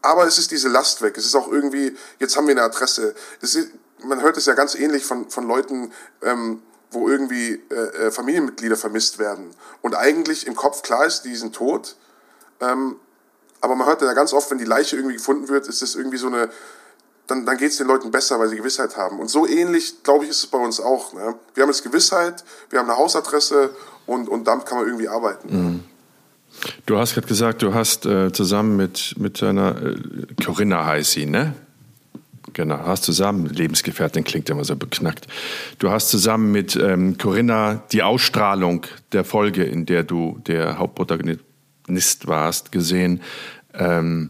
[0.01, 1.17] aber es ist diese Last weg.
[1.17, 3.13] Es ist auch irgendwie, jetzt haben wir eine Adresse.
[3.41, 3.57] Ist,
[4.03, 6.61] man hört es ja ganz ähnlich von, von Leuten, ähm,
[6.93, 9.51] wo irgendwie äh, äh, Familienmitglieder vermisst werden.
[9.81, 11.95] Und eigentlich im Kopf klar ist, die sind tot.
[12.61, 12.97] Ähm,
[13.61, 16.17] aber man hört ja ganz oft, wenn die Leiche irgendwie gefunden wird, ist es irgendwie
[16.17, 16.49] so eine,
[17.27, 19.19] dann, dann geht es den Leuten besser, weil sie Gewissheit haben.
[19.19, 21.13] Und so ähnlich, glaube ich, ist es bei uns auch.
[21.13, 21.35] Ne?
[21.53, 23.75] Wir haben jetzt Gewissheit, wir haben eine Hausadresse
[24.05, 25.47] und, und damit kann man irgendwie arbeiten.
[25.49, 25.83] Mhm.
[26.85, 29.95] Du hast gerade gesagt, du hast äh, zusammen mit, mit deiner äh,
[30.43, 31.55] Corinna heißt sie, ne?
[32.53, 35.27] Genau, hast zusammen, Lebensgefährtin klingt immer so beknackt.
[35.79, 42.27] Du hast zusammen mit ähm, Corinna die Ausstrahlung der Folge, in der du der Hauptprotagonist
[42.27, 43.21] warst, gesehen.
[43.73, 44.29] Ähm,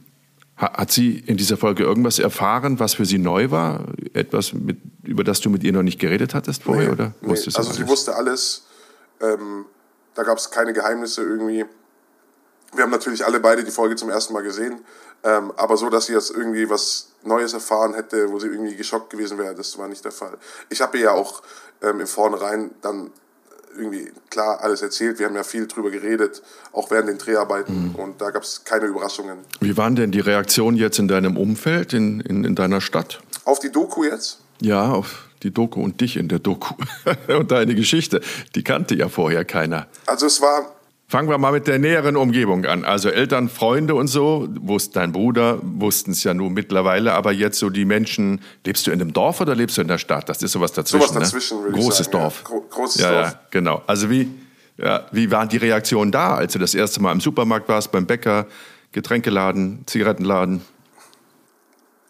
[0.55, 3.85] hat sie in dieser Folge irgendwas erfahren, was für sie neu war?
[4.13, 6.87] Etwas, mit, über das du mit ihr noch nicht geredet hattest vorher?
[6.87, 7.31] Nee, oder nee.
[7.31, 8.65] Also sie wusste alles.
[9.19, 9.65] Ähm,
[10.15, 11.65] da gab es keine Geheimnisse irgendwie.
[12.75, 14.83] Wir haben natürlich alle beide die Folge zum ersten Mal gesehen,
[15.23, 19.09] ähm, aber so, dass sie jetzt irgendwie was Neues erfahren hätte, wo sie irgendwie geschockt
[19.09, 20.37] gewesen wäre, das war nicht der Fall.
[20.69, 21.41] Ich habe ihr ja auch
[21.81, 23.11] ähm, im Vornherein dann
[23.77, 25.19] irgendwie klar alles erzählt.
[25.19, 27.89] Wir haben ja viel drüber geredet, auch während den Dreharbeiten.
[27.89, 27.95] Mhm.
[27.95, 29.39] Und da gab es keine Überraschungen.
[29.59, 33.19] Wie waren denn die Reaktionen jetzt in deinem Umfeld, in, in, in deiner Stadt?
[33.45, 34.39] Auf die Doku jetzt?
[34.61, 36.75] Ja, auf die Doku und dich in der Doku.
[37.27, 38.21] und deine Geschichte.
[38.55, 39.87] Die kannte ja vorher keiner.
[40.05, 40.73] Also es war
[41.13, 42.85] Fangen wir mal mit der näheren Umgebung an.
[42.85, 47.59] Also Eltern, Freunde und so, wusste dein Bruder, wussten es ja nun mittlerweile, aber jetzt
[47.59, 50.27] so die Menschen, lebst du in einem Dorf oder lebst du in der Stadt?
[50.27, 51.01] Das ist sowas dazwischen.
[51.01, 51.19] Sowas ne?
[51.19, 51.71] dazwischen, ne?
[51.71, 52.43] Großes sagen, Dorf.
[52.49, 52.59] Ja.
[52.67, 53.31] großes ja, Dorf.
[53.31, 53.83] Ja, genau.
[53.85, 54.27] Also wie,
[54.77, 58.07] ja, wie waren die Reaktionen da, als du das erste Mal im Supermarkt warst, beim
[58.07, 58.47] Bäcker,
[58.91, 60.63] Getränkeladen, Zigarettenladen?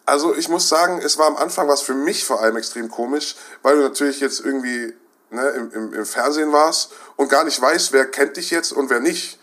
[0.05, 3.35] Also ich muss sagen, es war am Anfang was für mich vor allem extrem komisch,
[3.63, 4.93] weil du natürlich jetzt irgendwie
[5.33, 8.89] ne, im, im, im, Fernsehen warst und gar nicht weißt, wer kennt dich jetzt und
[8.89, 9.39] wer nicht.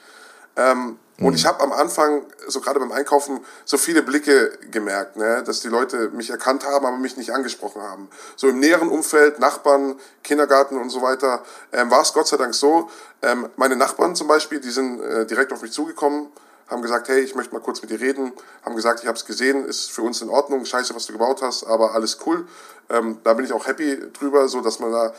[0.56, 1.26] Ähm, mhm.
[1.26, 5.60] Und ich habe am Anfang, so gerade beim Einkaufen, so viele Blicke gemerkt, ne, dass
[5.60, 8.08] die Leute mich erkannt haben, aber mich nicht angesprochen haben.
[8.36, 12.54] So im näheren Umfeld, Nachbarn, Kindergarten und so weiter, ähm, war es Gott sei Dank
[12.54, 12.90] so.
[13.22, 16.28] Ähm, meine Nachbarn zum Beispiel, die sind äh, direkt auf mich zugekommen,
[16.70, 18.32] haben gesagt, hey, ich möchte mal kurz mit dir reden,
[18.64, 21.42] haben gesagt, ich habe es gesehen, ist für uns in Ordnung, scheiße, was du gebaut
[21.42, 22.46] hast, aber alles cool.
[22.88, 25.12] Ähm, da bin ich auch happy drüber, so dass man da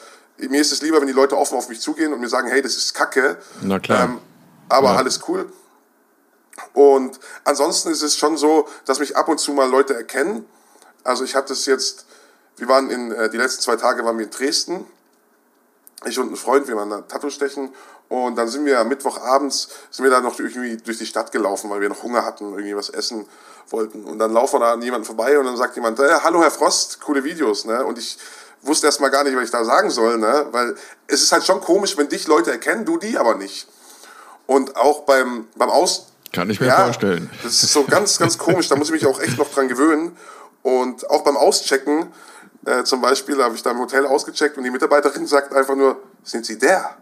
[0.49, 2.61] mir ist es lieber, wenn die Leute offen auf mich zugehen und mir sagen, hey,
[2.61, 3.37] das ist Kacke.
[3.61, 4.05] Na klar.
[4.05, 4.19] Ähm,
[4.69, 4.95] aber ja.
[4.97, 5.51] alles cool.
[6.73, 10.45] Und ansonsten ist es schon so, dass mich ab und zu mal Leute erkennen.
[11.03, 12.05] Also ich hatte es jetzt,
[12.57, 14.85] wir waren in, äh, die letzten zwei Tage waren wir in Dresden.
[16.05, 17.73] Ich und ein Freund, wir waren da Tattoo stechen.
[18.09, 21.79] Und dann sind wir Mittwochabends, sind wir da noch irgendwie durch die Stadt gelaufen, weil
[21.79, 23.25] wir noch Hunger hatten, irgendwie was essen
[23.69, 24.03] wollten.
[24.03, 26.51] Und dann laufen wir da an jemanden vorbei und dann sagt jemand, äh, hallo Herr
[26.51, 27.65] Frost, coole Videos.
[27.65, 27.85] Ne?
[27.85, 28.17] Und ich
[28.63, 30.47] wusste erst mal gar nicht, was ich da sagen soll, ne?
[30.51, 30.75] weil
[31.07, 33.67] es ist halt schon komisch, wenn dich Leute erkennen, du die aber nicht.
[34.45, 36.07] Und auch beim, beim Aus...
[36.33, 37.29] Kann ich mir ja, vorstellen.
[37.43, 40.17] Das ist so ganz, ganz komisch, da muss ich mich auch echt noch dran gewöhnen.
[40.63, 42.11] Und auch beim Auschecken,
[42.65, 46.01] äh, zum Beispiel, habe ich da im Hotel ausgecheckt und die Mitarbeiterin sagt einfach nur,
[46.23, 46.97] sind Sie der?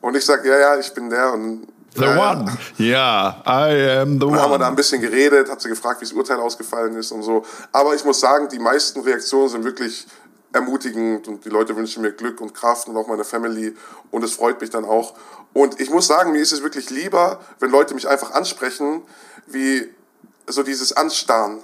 [0.00, 1.32] Und ich sage, ja, ja, ich bin der.
[1.32, 2.58] Und The äh, one.
[2.78, 4.36] Ja, I am the one.
[4.36, 7.12] Dann haben wir da ein bisschen geredet, hat sie gefragt, wie das Urteil ausgefallen ist
[7.12, 7.44] und so.
[7.70, 10.06] Aber ich muss sagen, die meisten Reaktionen sind wirklich
[10.52, 13.74] ermutigend und die Leute wünschen mir Glück und Kraft und auch meine Family
[14.10, 15.14] und es freut mich dann auch.
[15.52, 19.02] Und ich muss sagen, mir ist es wirklich lieber, wenn Leute mich einfach ansprechen,
[19.46, 19.90] wie
[20.46, 21.60] so dieses Anstarren.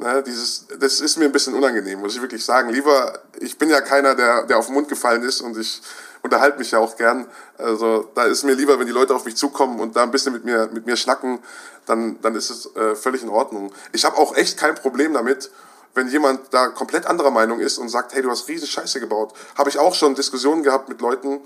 [0.00, 2.70] Ne, dieses, das ist mir ein bisschen unangenehm, muss ich wirklich sagen.
[2.70, 5.82] Lieber, ich bin ja keiner, der, der auf den Mund gefallen ist und ich
[6.22, 7.26] unterhalte mich ja auch gern.
[7.56, 10.32] Also da ist mir lieber, wenn die Leute auf mich zukommen und da ein bisschen
[10.32, 11.40] mit mir, mit mir schnacken,
[11.86, 13.72] dann, dann ist es äh, völlig in Ordnung.
[13.92, 15.50] Ich habe auch echt kein Problem damit,
[15.94, 19.34] wenn jemand da komplett anderer Meinung ist und sagt, hey, du hast riesen Scheiße gebaut,
[19.56, 21.40] habe ich auch schon Diskussionen gehabt mit Leuten.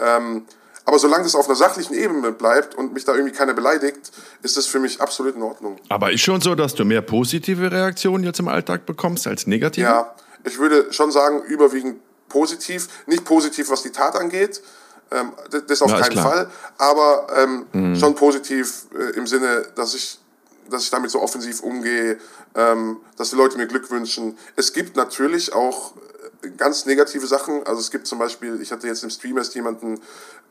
[0.00, 0.46] Ähm,
[0.84, 4.10] aber solange das auf einer sachlichen Ebene bleibt und mich da irgendwie keiner beleidigt,
[4.42, 5.78] ist das für mich absolut in Ordnung.
[5.88, 9.86] Aber ist schon so, dass du mehr positive Reaktionen jetzt im Alltag bekommst als negative?
[9.86, 10.14] Ja,
[10.44, 12.88] ich würde schon sagen, überwiegend positiv.
[13.06, 14.62] Nicht positiv, was die Tat angeht,
[15.12, 15.32] ähm,
[15.68, 17.96] das auf Na, keinen Fall, aber ähm, mhm.
[17.96, 20.18] schon positiv äh, im Sinne, dass ich
[20.70, 22.18] dass ich damit so offensiv umgehe,
[22.54, 24.38] ähm, dass die Leute mir Glück wünschen.
[24.56, 25.92] Es gibt natürlich auch
[26.56, 27.64] ganz negative Sachen.
[27.66, 30.00] Also es gibt zum Beispiel, ich hatte jetzt im Stream erst jemanden,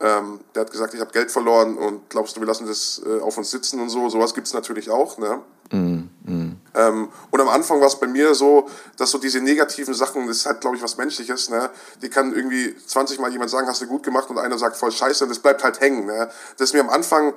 [0.00, 3.20] ähm, der hat gesagt, ich habe Geld verloren und glaubst du, wir lassen das äh,
[3.20, 4.08] auf uns sitzen und so.
[4.08, 5.18] Sowas gibt es natürlich auch.
[5.18, 5.40] Ne?
[5.70, 6.56] Mm, mm.
[6.74, 10.38] Ähm, und am Anfang war es bei mir so, dass so diese negativen Sachen, das
[10.38, 11.50] ist halt, glaube ich, was Menschliches.
[11.50, 11.70] Ne?
[12.00, 14.92] Die kann irgendwie 20 Mal jemand sagen, hast du gut gemacht und einer sagt voll
[14.92, 16.06] scheiße und das bleibt halt hängen.
[16.06, 16.30] Ne?
[16.56, 17.34] Das ist mir am Anfang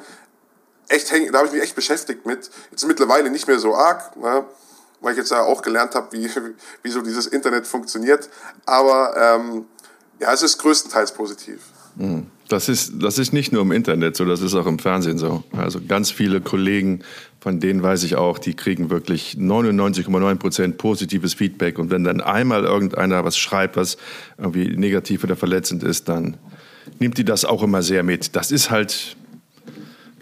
[0.87, 2.49] echt hängen, da habe ich mich echt beschäftigt mit.
[2.71, 4.45] Jetzt mittlerweile nicht mehr so arg, ne?
[5.05, 6.27] Weil ich jetzt auch gelernt habe, wie,
[6.83, 8.27] wie so dieses Internet funktioniert.
[8.65, 9.65] Aber ähm,
[10.19, 11.59] ja, es ist größtenteils positiv.
[11.97, 12.25] Hm.
[12.47, 15.43] Das ist, das ist nicht nur im Internet so, das ist auch im Fernsehen so.
[15.55, 17.01] Also ganz viele Kollegen,
[17.39, 21.79] von denen weiß ich auch, die kriegen wirklich 99,9 Prozent positives Feedback.
[21.79, 23.97] Und wenn dann einmal irgendeiner was schreibt, was
[24.37, 26.37] irgendwie negativ oder verletzend ist, dann
[26.99, 28.35] nimmt die das auch immer sehr mit.
[28.35, 29.17] Das ist halt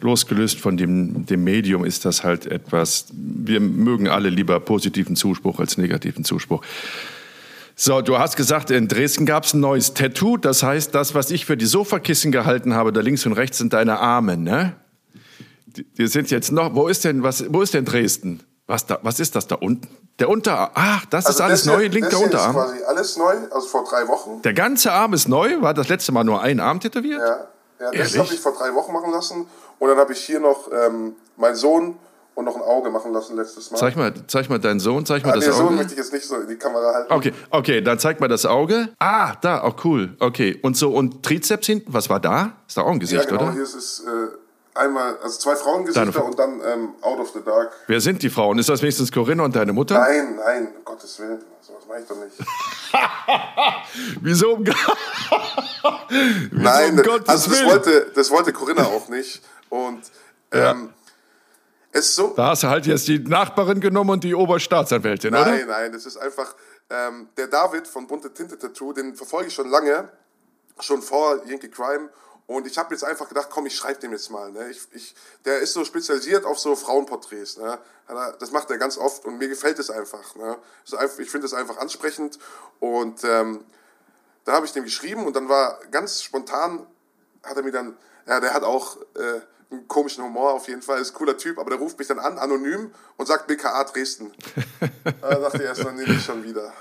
[0.04, 5.60] losgelöst von dem, dem Medium ist das halt etwas, wir mögen alle lieber positiven Zuspruch
[5.60, 6.64] als negativen Zuspruch.
[7.76, 10.38] So, du hast gesagt, in Dresden gab es ein neues Tattoo.
[10.38, 13.74] Das heißt, das, was ich für die Sofakissen gehalten habe, da links und rechts sind
[13.74, 14.76] deine Arme, ne?
[15.66, 16.76] Die, die sind jetzt noch.
[16.76, 17.46] Wo ist denn was?
[17.50, 18.42] Wo ist denn Dresden?
[18.68, 19.00] Was da?
[19.02, 19.88] Was ist das da unten?
[20.20, 20.70] Der Unterarm.
[20.76, 21.88] Ach, das also ist alles das neu.
[21.88, 22.56] Link der Unterarm.
[22.56, 24.44] Das ist quasi alles neu, also vor drei Wochen.
[24.44, 25.62] Der ganze Arm ist neu.
[25.62, 27.20] War das letzte Mal nur ein Arm tätowiert?
[27.20, 27.48] Ja,
[27.92, 29.48] ja das habe ich vor drei Wochen machen lassen.
[29.80, 31.98] Und dann habe ich hier noch ähm, meinen Sohn
[32.36, 33.78] und noch ein Auge machen lassen letztes Mal.
[33.78, 35.64] Zeig mal, zeig mal deinen Sohn, zeig mal ah, das nee, Auge.
[35.64, 37.14] so möchte ich jetzt nicht so in die Kamera halten.
[37.14, 38.90] Okay, okay, dann zeig mal das Auge.
[39.00, 40.16] Ah, da, auch cool.
[40.20, 42.54] Okay, und so, und Trizeps hinten, was war da?
[42.68, 43.54] Ist da auch ein Ja, Gesicht, genau, oder?
[43.54, 47.42] hier ist es äh, einmal, also zwei Frauengesichter Deine- und dann ähm, Out of the
[47.46, 47.72] Dark.
[47.88, 48.58] Wer sind die Frauen?
[48.58, 50.00] Ist das wenigstens Corinna und deine Mutter?
[50.00, 51.40] Nein, nein, um Gottes Willen,
[51.84, 52.36] sowas mache ich doch nicht.
[54.22, 54.76] Wieso um, Wieso
[56.52, 57.70] Nein, um Gottes also das Willen?
[57.70, 59.42] wollte, das wollte Corinna auch nicht.
[59.70, 60.04] Und
[60.52, 60.94] ähm,
[61.92, 65.46] es ist so, Da hast du halt jetzt die Nachbarin genommen und die Oberstaatsanwältin, oder?
[65.46, 66.56] Nein, nein, das ist einfach
[66.90, 70.10] ähm, der David von Bunte Tinte Tattoo, den verfolge ich schon lange,
[70.80, 72.10] schon vor Yankee Crime.
[72.46, 74.52] Und ich habe jetzt einfach gedacht, komm, ich schreibe dem jetzt mal.
[74.52, 74.70] Ne?
[74.70, 77.58] Ich, ich, der ist so spezialisiert auf so Frauenporträts.
[77.58, 77.80] Ne?
[78.40, 80.36] Das macht er ganz oft und mir gefällt es einfach.
[80.36, 80.58] Ne?
[81.20, 82.40] Ich finde es einfach ansprechend.
[82.80, 83.64] Und ähm,
[84.44, 86.86] da habe ich dem geschrieben und dann war ganz spontan,
[87.44, 91.02] hat er mir dann, ja, der hat auch äh, einen komischen Humor auf jeden Fall,
[91.02, 94.34] ist ein cooler Typ, aber der ruft mich dann an, anonym, und sagt BKA Dresden.
[95.22, 96.74] da dachte ich erst mal, nee, nicht schon wieder.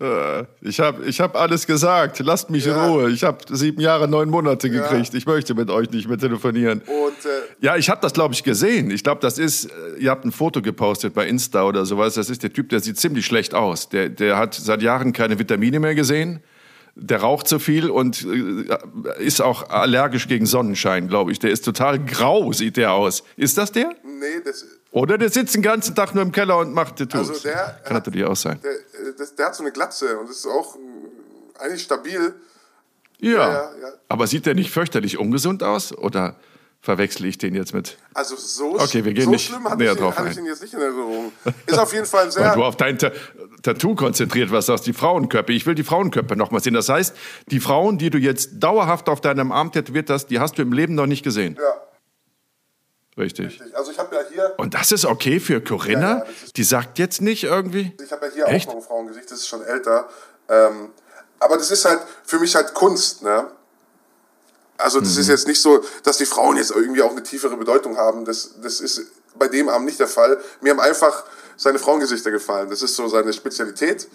[0.00, 2.18] Äh, Ich habe ich hab alles gesagt.
[2.20, 2.86] Lasst mich Ja.
[2.86, 3.10] in Ruhe.
[3.10, 5.12] Ich habe sieben Jahre, neun Monate gekriegt.
[5.14, 6.80] Ich möchte mit euch nicht mehr telefonieren.
[6.80, 7.28] Und äh,
[7.64, 8.90] Ja, ich habe das, glaube ich, gesehen.
[8.90, 12.14] Ich glaube, das ist, äh, ihr habt ein Foto gepostet bei Insta oder sowas.
[12.14, 13.88] Das ist der Typ, der sieht ziemlich schlecht aus.
[13.90, 16.40] Der, der hat seit Jahren keine Vitamine mehr gesehen.
[16.96, 21.38] Der raucht zu viel und äh, ist auch allergisch gegen Sonnenschein, glaube ich.
[21.38, 23.22] Der ist total grau, sieht der aus.
[23.36, 23.90] Ist das der?
[24.02, 27.28] nee, das, Oder der sitzt den ganzen Tag nur im Keller und macht Tattoos?
[27.30, 28.60] Also der Kann natürlich auch sein.
[28.62, 32.34] der, äh, das, der hat so eine Glatze und ist auch äh, eigentlich stabil.
[33.20, 33.30] Ja.
[33.30, 33.88] ja, ja.
[34.08, 35.92] Aber sieht der nicht fürchterlich ungesund aus?
[35.96, 36.36] Oder
[36.80, 37.98] verwechsel ich den jetzt mit?
[38.14, 40.38] Also so, Okay, wir gehen so nicht schlimm hatte näher ich, ihn- drauf hatte ich
[40.38, 41.30] ihn jetzt nicht in Erinnerung.
[41.66, 42.54] Ist auf jeden Fall ein Weil sehr...
[42.54, 43.10] du auf dein Ta
[43.62, 45.52] Tattoo konzentriert warst, sagst die Frauenkörper.
[45.52, 46.72] Ich will die Frauenkörper noch mal sehen.
[46.72, 47.14] Das heißt,
[47.48, 50.72] die Frauen, die du jetzt dauerhaft auf deinem Arm tätowiert hast, die hast du im
[50.72, 51.56] Leben noch nicht gesehen.
[51.60, 51.74] Ja,
[53.20, 53.60] Richtig.
[53.74, 56.18] also ich habe ja hier, Und das ist okay für Corinna?
[56.20, 57.96] Ja, ja, die sagt jetzt nicht irgendwie?
[58.02, 58.68] ich habe ja hier Echt?
[58.68, 60.08] auch noch ein Frauengesicht, das ist schon älter.
[60.48, 60.90] Ähm,
[61.38, 63.46] aber das ist halt für mich halt Kunst, ne?
[64.76, 65.20] Also das Mhm.
[65.20, 68.24] ist jetzt nicht so, dass die Frauen jetzt irgendwie auch eine tiefere Bedeutung haben.
[68.24, 69.02] Das, das ist
[69.36, 70.38] bei dem Arm nicht der Fall.
[70.62, 71.24] Mir haben einfach
[71.56, 72.70] seine Frauengesichter gefallen.
[72.70, 74.08] Das ist so seine Spezialität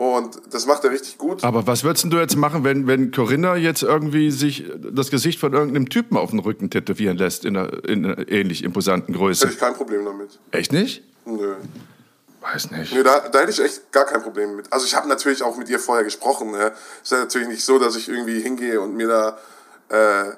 [0.00, 1.44] und das macht er richtig gut.
[1.44, 5.52] Aber was würdest du jetzt machen, wenn, wenn Corinna jetzt irgendwie sich das Gesicht von
[5.52, 9.44] irgendeinem Typen auf den Rücken tätowieren lässt in einer, in einer ähnlich imposanten Größe?
[9.44, 10.38] Hätte ich kein Problem damit.
[10.52, 11.02] Echt nicht?
[11.26, 11.56] Nö.
[12.40, 12.94] Weiß nicht.
[12.94, 14.72] Nö, da, da hätte ich echt gar kein Problem mit.
[14.72, 16.52] Also ich habe natürlich auch mit ihr vorher gesprochen.
[16.52, 16.72] Ne?
[17.02, 19.38] Es ist ja natürlich nicht so, dass ich irgendwie hingehe und mir da
[19.90, 20.30] äh,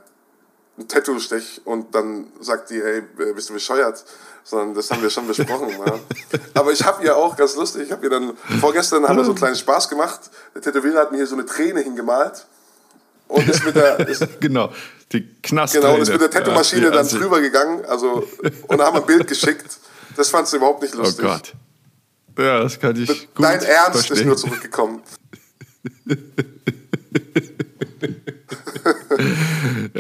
[0.77, 4.05] ein Tattoo stech und dann sagt die, hey, äh, bist du bescheuert?
[4.45, 5.69] Sondern das haben wir schon besprochen.
[5.69, 6.01] ne?
[6.55, 9.31] Aber ich habe ihr auch, ganz lustig, ich habe ihr dann, vorgestern haben wir so
[9.31, 10.21] einen kleinen Spaß gemacht.
[10.55, 12.47] Der Tätowierer hat mir hier so eine Träne hingemalt
[13.29, 14.73] und ist mit der, ist, Genau,
[15.13, 15.75] die Knast.
[15.75, 17.21] genau, und ist mit der Tattoo-Maschine dann drüber.
[17.25, 17.85] drüber gegangen.
[17.87, 18.27] Also,
[18.69, 19.79] und da haben wir ein Bild geschickt.
[20.17, 21.25] Das fand sie überhaupt nicht Oh lustig.
[21.25, 21.53] Gott.
[22.39, 24.29] Ja, das kann ich gut Dein Ernst ist verstehen.
[24.29, 25.03] nur zurückgekommen.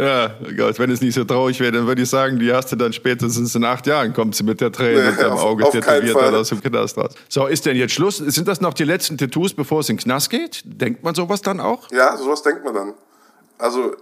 [0.02, 2.76] Ja, Gott, wenn es nicht so traurig wäre, dann würde ich sagen, die hast du
[2.76, 6.34] dann spätestens in acht Jahren, kommt sie mit der Träne Nee, auf- Auge tätowiert dann
[6.34, 7.14] aus dem Knast raus.
[7.28, 8.18] So, ist denn jetzt Schluss?
[8.18, 10.62] Sind das noch die letzten Tattoos, bevor es in den Knast geht?
[10.64, 11.90] Denkt man sowas dann auch?
[11.90, 12.94] Ja, sowas denkt man dann.
[13.58, 13.94] Also,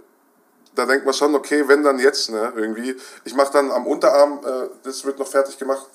[0.75, 2.95] da denkt man schon, okay, wenn dann jetzt, ne, irgendwie.
[3.25, 5.87] Ich mache dann am Unterarm, äh, das wird noch fertig gemacht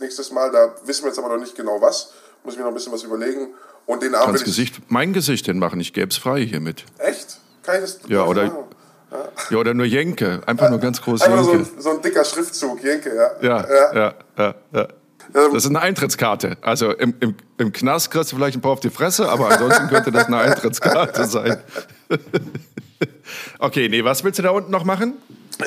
[0.00, 2.12] nächstes Mal, da wissen wir jetzt aber noch nicht genau was.
[2.44, 3.48] Muss ich mir noch ein bisschen was überlegen.
[3.86, 4.56] Und den Arm Kannst will ich...
[4.56, 6.84] Gesicht, mein Gesicht hinmachen, ich gäbe es frei hiermit.
[6.98, 7.38] Echt?
[7.64, 7.98] Kann ich das?
[8.06, 8.64] Ja, oder- Keine
[9.10, 9.28] Ahnung.
[9.50, 11.70] Ja, oder nur Jenke, einfach nur ganz groß Einfach nur so, Jenke.
[11.76, 13.30] ein- so ein dicker Schriftzug, Jenke, ja.
[13.40, 13.94] Ja, ja.
[13.94, 14.88] ja, ja, ja.
[15.32, 16.56] Das ist eine Eintrittskarte.
[16.62, 19.88] Also im, im, im Knast kriegst du vielleicht ein paar auf die Fresse, aber ansonsten
[19.88, 21.60] könnte das eine Eintrittskarte sein.
[23.58, 25.14] okay, nee, was willst du da unten noch machen?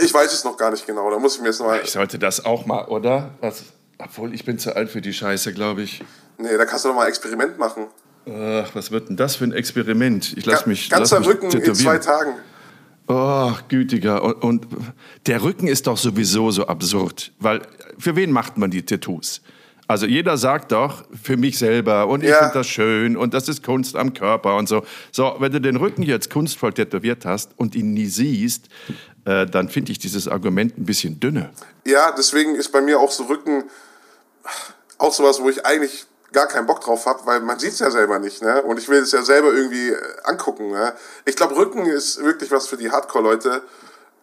[0.02, 1.80] Ich weiß es noch gar nicht genau, da muss ich mir jetzt noch mal...
[1.84, 3.32] Ich sollte das auch mal, oder?
[3.42, 3.64] Was?
[3.98, 6.04] Obwohl, ich bin zu alt für die Scheiße, glaube ich.
[6.38, 7.88] Nee, da kannst du noch mal ein Experiment machen.
[8.28, 10.34] Ach, was wird denn das für ein Experiment?
[10.38, 10.90] Ich lass mich.
[10.90, 12.34] Ganzer lass mich Rücken in zwei Tagen.
[13.14, 14.24] Oh, gütiger.
[14.24, 14.68] Und, und
[15.28, 17.34] der Rücken ist doch sowieso so absurd.
[17.40, 17.62] Weil
[17.98, 19.42] für wen macht man die Tattoos?
[19.88, 22.38] Also jeder sagt doch, für mich selber und ich Ja.
[22.40, 24.86] finde das schön und das ist Kunst am Körper und so.
[25.12, 28.70] So, wenn du den Rücken jetzt kunstvoll tätowiert hast und ihn nie siehst,
[29.26, 31.50] äh, dann finde ich dieses Argument ein bisschen dünne.
[31.86, 33.66] Ja, deswegen ist bei mir auch so Rücken
[34.98, 37.92] auch sowas, wo ich eigentlich gar keinen Bock drauf habe, weil man sieht es ja
[37.92, 38.62] selber nicht, ne?
[38.62, 40.94] Und ich will es ja selber irgendwie äh, angucken, ne?
[41.26, 43.62] Ich glaube, Rücken ist wirklich was für die Hardcore-Leute.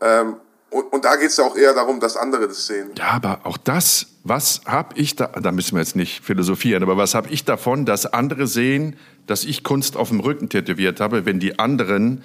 [0.00, 0.36] Ähm,
[0.70, 2.90] und, und da geht es ja auch eher darum, dass andere das sehen.
[2.98, 6.96] Ja, aber auch das, was habe ich da, da müssen wir jetzt nicht philosophieren, aber
[6.96, 11.24] was habe ich davon, dass andere sehen, dass ich Kunst auf dem Rücken tätowiert habe,
[11.24, 12.22] wenn die anderen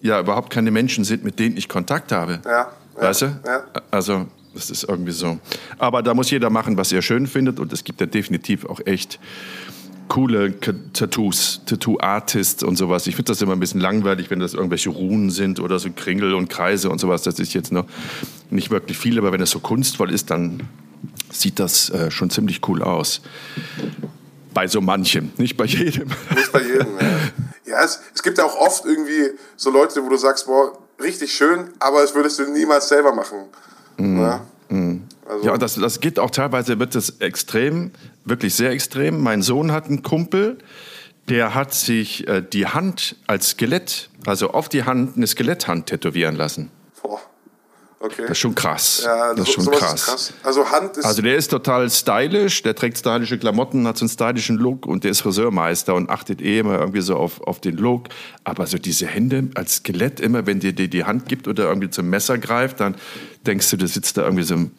[0.00, 2.40] ja überhaupt keine Menschen sind, mit denen ich Kontakt habe.
[2.44, 3.40] Ja, ja, Weißt du?
[3.46, 3.64] ja.
[3.90, 4.26] Also,
[4.56, 5.38] Das ist irgendwie so.
[5.76, 7.60] Aber da muss jeder machen, was er schön findet.
[7.60, 9.20] Und es gibt ja definitiv auch echt
[10.08, 13.06] coole Tattoos, Tattoo-Artists und sowas.
[13.06, 16.32] Ich finde das immer ein bisschen langweilig, wenn das irgendwelche Runen sind oder so Kringel
[16.32, 17.22] und Kreise und sowas.
[17.22, 17.84] Das ist jetzt noch
[18.48, 20.62] nicht wirklich viel, aber wenn es so kunstvoll ist, dann
[21.30, 23.20] sieht das äh, schon ziemlich cool aus.
[24.54, 26.08] Bei so manchem, nicht bei jedem.
[26.34, 27.72] Nicht bei jedem, ja.
[27.72, 31.34] ja es, es gibt ja auch oft irgendwie so Leute, wo du sagst, boah, richtig
[31.34, 33.48] schön, aber das würdest du niemals selber machen.
[33.96, 34.20] Mhm.
[34.20, 34.46] Ja?
[34.68, 35.02] Mhm.
[35.28, 35.46] Also.
[35.46, 37.90] Ja, das, das geht auch teilweise, wird das extrem,
[38.24, 39.20] wirklich sehr extrem.
[39.22, 40.58] Mein Sohn hat einen Kumpel,
[41.28, 46.36] der hat sich äh, die Hand als Skelett, also auf die Hand eine Skeletthand tätowieren
[46.36, 46.70] lassen.
[47.02, 47.20] Boah.
[48.06, 48.22] Okay.
[48.22, 49.02] Das ist schon krass.
[49.04, 49.94] Ja, das ist schon krass.
[49.94, 50.32] Ist krass.
[50.42, 51.04] Also Hand ist.
[51.04, 55.02] Also der ist total stylisch, der trägt stylische Klamotten, hat so einen stylischen Look und
[55.02, 58.08] der ist Friseurmeister und achtet eh immer irgendwie so auf, auf den Look.
[58.44, 61.90] Aber so diese Hände als Skelett immer, wenn dir die, die Hand gibt oder irgendwie
[61.90, 62.94] zum Messer greift, dann
[63.46, 64.70] denkst du, du sitzt da irgendwie so einem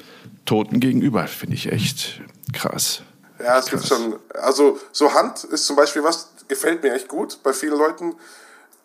[0.45, 1.27] Toten gegenüber.
[1.27, 2.21] Finde ich echt
[2.53, 3.01] krass.
[3.39, 3.71] Ja, es krass.
[3.71, 4.15] gibt schon.
[4.41, 8.15] Also so Hand ist zum Beispiel was, gefällt mir echt gut bei vielen Leuten.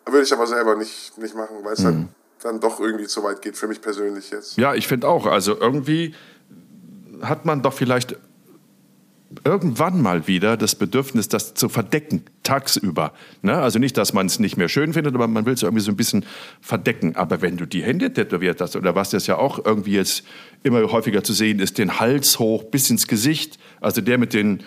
[0.05, 1.85] Würde ich aber selber nicht, nicht machen, weil es mhm.
[1.85, 2.07] halt
[2.43, 4.57] dann doch irgendwie zu weit geht, für mich persönlich jetzt.
[4.57, 5.25] Ja, ich finde auch.
[5.25, 6.13] Also irgendwie
[7.21, 8.17] hat man doch vielleicht
[9.43, 13.13] irgendwann mal wieder das Bedürfnis, das zu verdecken, tagsüber.
[13.41, 13.53] Ne?
[13.53, 15.91] Also nicht, dass man es nicht mehr schön findet, aber man will es irgendwie so
[15.91, 16.25] ein bisschen
[16.61, 17.15] verdecken.
[17.15, 20.23] Aber wenn du die Hände tätowiert hast, oder was das ja auch irgendwie jetzt
[20.61, 24.63] immer häufiger zu sehen ist, den Hals hoch bis ins Gesicht, also der mit den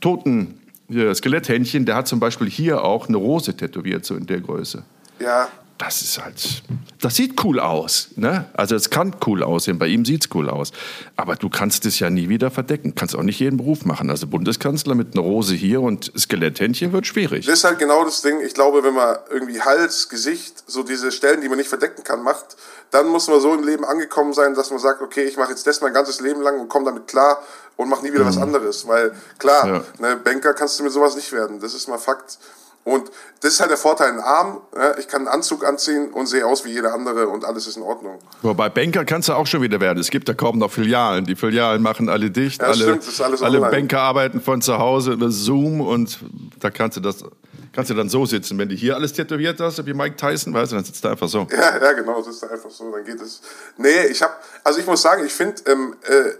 [0.00, 4.84] toten Skeletthändchen, der hat zum Beispiel hier auch eine Rose tätowiert, so in der Größe.
[5.20, 5.48] Ja,
[5.84, 6.62] das ist halt,
[7.00, 8.10] das sieht cool aus.
[8.14, 8.44] Ne?
[8.54, 10.70] Also es kann cool aussehen, bei ihm sieht es cool aus.
[11.16, 12.94] Aber du kannst es ja nie wieder verdecken.
[12.94, 14.08] Kannst auch nicht jeden Beruf machen.
[14.08, 17.46] Also Bundeskanzler mit einer Rose hier und Skeletthändchen wird schwierig.
[17.46, 18.40] Das ist halt genau das Ding.
[18.42, 22.22] Ich glaube, wenn man irgendwie Hals, Gesicht, so diese Stellen, die man nicht verdecken kann,
[22.22, 22.56] macht,
[22.92, 25.66] dann muss man so im Leben angekommen sein, dass man sagt, okay, ich mache jetzt
[25.66, 27.42] das mein ganzes Leben lang und komme damit klar
[27.76, 28.28] und mache nie wieder mhm.
[28.28, 28.86] was anderes.
[28.86, 29.84] Weil klar, ja.
[29.98, 31.58] ne, Banker kannst du mit sowas nicht werden.
[31.58, 32.38] Das ist mal Fakt.
[32.84, 34.60] Und das ist halt der Vorteil in Arm.
[34.98, 37.82] Ich kann einen Anzug anziehen und sehe aus wie jeder andere und alles ist in
[37.82, 38.18] Ordnung.
[38.42, 39.98] Wobei Banker kannst du auch schon wieder werden.
[40.00, 41.24] Es gibt ja kaum noch Filialen.
[41.24, 42.60] Die Filialen machen alle dicht.
[42.60, 46.18] Ja, alle, stimmt, das ist alles alle Banker arbeiten von zu Hause über Zoom und
[46.58, 47.24] da kannst du das
[47.72, 48.58] kannst du dann so sitzen.
[48.58, 51.28] Wenn du hier alles tätowiert hast, wie Mike Tyson, weißt du, dann sitzt du einfach
[51.28, 51.46] so.
[51.50, 52.90] Ja, ja, genau, das ist einfach so.
[52.90, 53.40] Dann geht es.
[53.76, 56.32] Nee, ich habe, also ich muss sagen, ich finde, ähm, äh,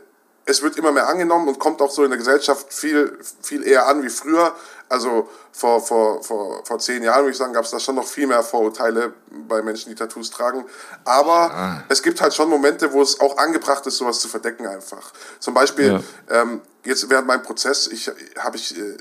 [0.44, 3.86] es wird immer mehr angenommen und kommt auch so in der Gesellschaft viel, viel eher
[3.86, 4.54] an wie früher.
[4.88, 8.06] Also vor, vor, vor, vor zehn Jahren, würde ich sagen, gab es da schon noch
[8.06, 9.14] viel mehr Vorurteile
[9.48, 10.64] bei Menschen, die Tattoos tragen.
[11.04, 11.84] Aber ja.
[11.88, 15.12] es gibt halt schon Momente, wo es auch angebracht ist, sowas zu verdecken einfach.
[15.40, 16.42] Zum Beispiel, ja.
[16.42, 18.96] ähm, jetzt während meinem Prozess, ich habe ich äh,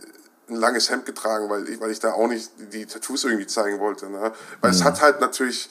[0.50, 3.80] ein langes Hemd getragen, weil ich, weil ich da auch nicht die Tattoos irgendwie zeigen
[3.80, 4.10] wollte.
[4.10, 4.32] Ne?
[4.62, 4.78] Weil mhm.
[4.78, 5.70] es hat halt natürlich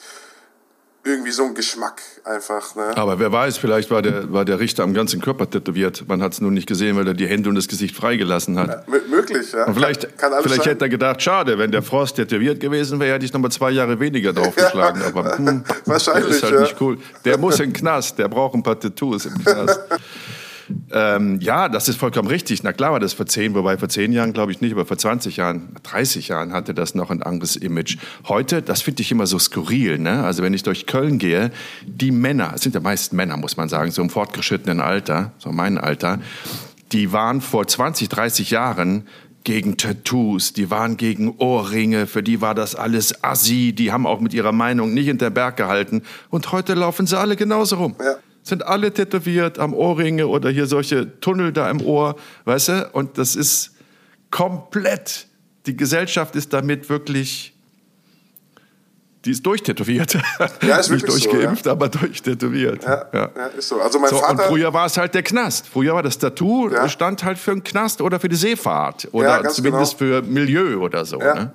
[1.03, 2.75] irgendwie so ein Geschmack einfach.
[2.75, 2.95] Ne?
[2.95, 6.07] Aber wer weiß, vielleicht war der, war der Richter am ganzen Körper tätowiert.
[6.07, 8.85] Man hat es nur nicht gesehen, weil er die Hände und das Gesicht freigelassen hat.
[8.87, 9.65] Ja, möglich, ja.
[9.65, 13.15] Und vielleicht kann, kann vielleicht hätte er gedacht, schade, wenn der Frost tätowiert gewesen wäre,
[13.15, 15.01] hätte ich noch mal zwei Jahre weniger draufgeschlagen.
[15.01, 16.61] ja, Aber hm, wahrscheinlich, das ist halt ja.
[16.61, 16.97] nicht cool.
[17.25, 19.79] Der muss in den Knast, der braucht ein paar Tattoos im Knast.
[20.91, 22.63] Ähm, ja, das ist vollkommen richtig.
[22.63, 24.97] Na klar war das vor zehn, wobei vor zehn Jahren glaube ich nicht, aber vor
[24.97, 27.97] 20 Jahren, 30 Jahren hatte das noch ein anderes Image.
[28.27, 29.97] Heute, das finde ich immer so skurril.
[29.97, 30.23] Ne?
[30.23, 31.51] Also wenn ich durch Köln gehe,
[31.85, 35.51] die Männer, es sind ja meist Männer, muss man sagen, so im fortgeschrittenen Alter, so
[35.51, 36.19] mein Alter,
[36.91, 39.07] die waren vor 20, 30 Jahren
[39.43, 44.19] gegen Tattoos, die waren gegen Ohrringe, für die war das alles assi, die haben auch
[44.19, 47.95] mit ihrer Meinung nicht hinter Berg gehalten und heute laufen sie alle genauso rum.
[47.99, 52.89] Ja sind alle tätowiert am Ohrringe oder hier solche Tunnel da im Ohr, weißt du?
[52.93, 53.71] Und das ist
[54.31, 55.27] komplett,
[55.65, 57.53] die Gesellschaft ist damit wirklich,
[59.25, 60.17] die ist durchtätowiert.
[60.63, 61.73] Ja, ist Nicht durchgeimpft, so, ja.
[61.73, 62.83] aber durchtätowiert.
[62.83, 63.29] Ja, ja.
[63.35, 63.79] ja, ist so.
[63.79, 64.31] Also mein so, Vater...
[64.31, 65.67] Und früher war es halt der Knast.
[65.67, 69.99] Früher war das Tattoo, stand halt für einen Knast oder für die Seefahrt oder zumindest
[69.99, 70.21] genau.
[70.21, 71.17] für Milieu oder so.
[71.17, 71.51] Ne?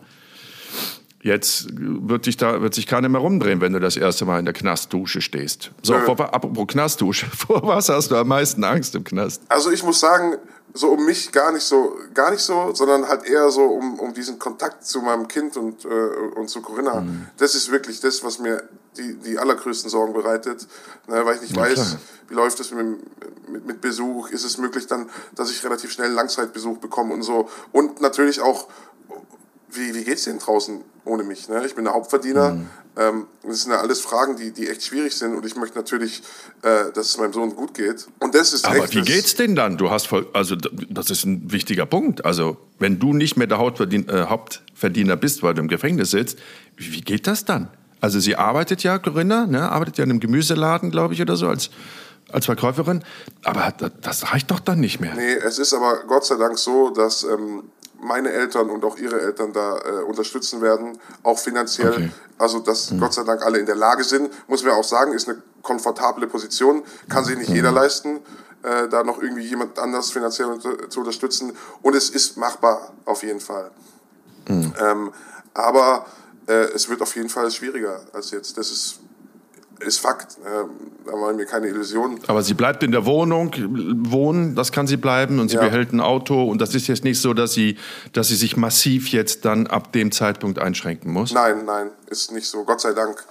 [1.26, 4.44] Jetzt wird sich, da, wird sich keiner mehr rumdrehen, wenn du das erste Mal in
[4.44, 5.72] der Knastdusche stehst.
[5.82, 9.42] So, vor, apropos Knastdusche, vor was hast du am meisten Angst im Knast?
[9.48, 10.36] Also ich muss sagen,
[10.72, 14.14] so um mich gar nicht so, gar nicht so, sondern halt eher so um, um
[14.14, 17.00] diesen Kontakt zu meinem Kind und, äh, und zu Corinna.
[17.00, 17.26] Mhm.
[17.38, 18.62] Das ist wirklich das, was mir
[18.96, 20.68] die, die allergrößten Sorgen bereitet,
[21.08, 22.00] ne, weil ich nicht ja, weiß, klar.
[22.28, 22.86] wie läuft es mit,
[23.48, 27.50] mit, mit Besuch, ist es möglich dann, dass ich relativ schnell Langzeitbesuch bekomme und so.
[27.72, 28.68] Und natürlich auch,
[29.70, 31.48] wie, wie geht es denen draußen ohne mich?
[31.48, 31.64] Ne?
[31.66, 32.52] Ich bin der Hauptverdiener.
[32.52, 32.68] Mhm.
[32.98, 36.22] Ähm, das sind ja alles Fragen, die, die echt schwierig sind und ich möchte natürlich,
[36.62, 38.06] äh, dass es meinem Sohn gut geht.
[38.20, 39.76] Und das ist Aber wie geht's denn dann?
[39.76, 42.24] Du hast voll, also das ist ein wichtiger Punkt.
[42.24, 46.38] Also wenn du nicht mehr der Hauptverdiener, äh, Hauptverdiener bist, weil du im Gefängnis sitzt,
[46.76, 47.68] wie, wie geht das dann?
[48.00, 51.48] Also sie arbeitet ja, Corinna, ne, arbeitet ja in einem Gemüseladen, glaube ich, oder so,
[51.48, 51.70] als
[52.32, 53.04] als Verkäuferin,
[53.44, 55.14] aber das reicht doch dann nicht mehr.
[55.14, 57.62] Nee, es ist aber Gott sei Dank so, dass ähm,
[58.00, 61.92] meine Eltern und auch ihre Eltern da äh, unterstützen werden, auch finanziell.
[61.92, 62.10] Okay.
[62.38, 63.00] Also, dass mhm.
[63.00, 66.26] Gott sei Dank alle in der Lage sind, muss man auch sagen, ist eine komfortable
[66.26, 67.56] Position, kann sich nicht mhm.
[67.56, 68.20] jeder leisten,
[68.62, 71.56] äh, da noch irgendwie jemand anders finanziell unter, zu unterstützen.
[71.82, 73.70] Und es ist machbar, auf jeden Fall.
[74.48, 74.72] Mhm.
[74.78, 75.12] Ähm,
[75.54, 76.06] aber
[76.46, 78.58] äh, es wird auf jeden Fall schwieriger als jetzt.
[78.58, 79.00] Das ist
[79.80, 80.38] ist Fakt.
[80.42, 82.18] Da waren mir keine Illusionen.
[82.26, 83.54] Aber sie bleibt in der Wohnung,
[84.10, 85.62] wohnen, das kann sie bleiben und sie ja.
[85.62, 87.76] behält ein Auto und das ist jetzt nicht so, dass sie,
[88.12, 91.32] dass sie sich massiv jetzt dann ab dem Zeitpunkt einschränken muss?
[91.32, 92.64] Nein, nein, ist nicht so.
[92.64, 93.24] Gott sei Dank.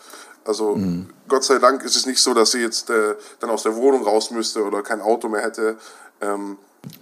[0.46, 1.08] Also mhm.
[1.28, 4.04] Gott sei Dank ist es nicht so, dass sie jetzt äh, dann aus der Wohnung
[4.04, 5.78] raus müsste oder kein Auto mehr hätte.
[6.22, 6.58] Ähm,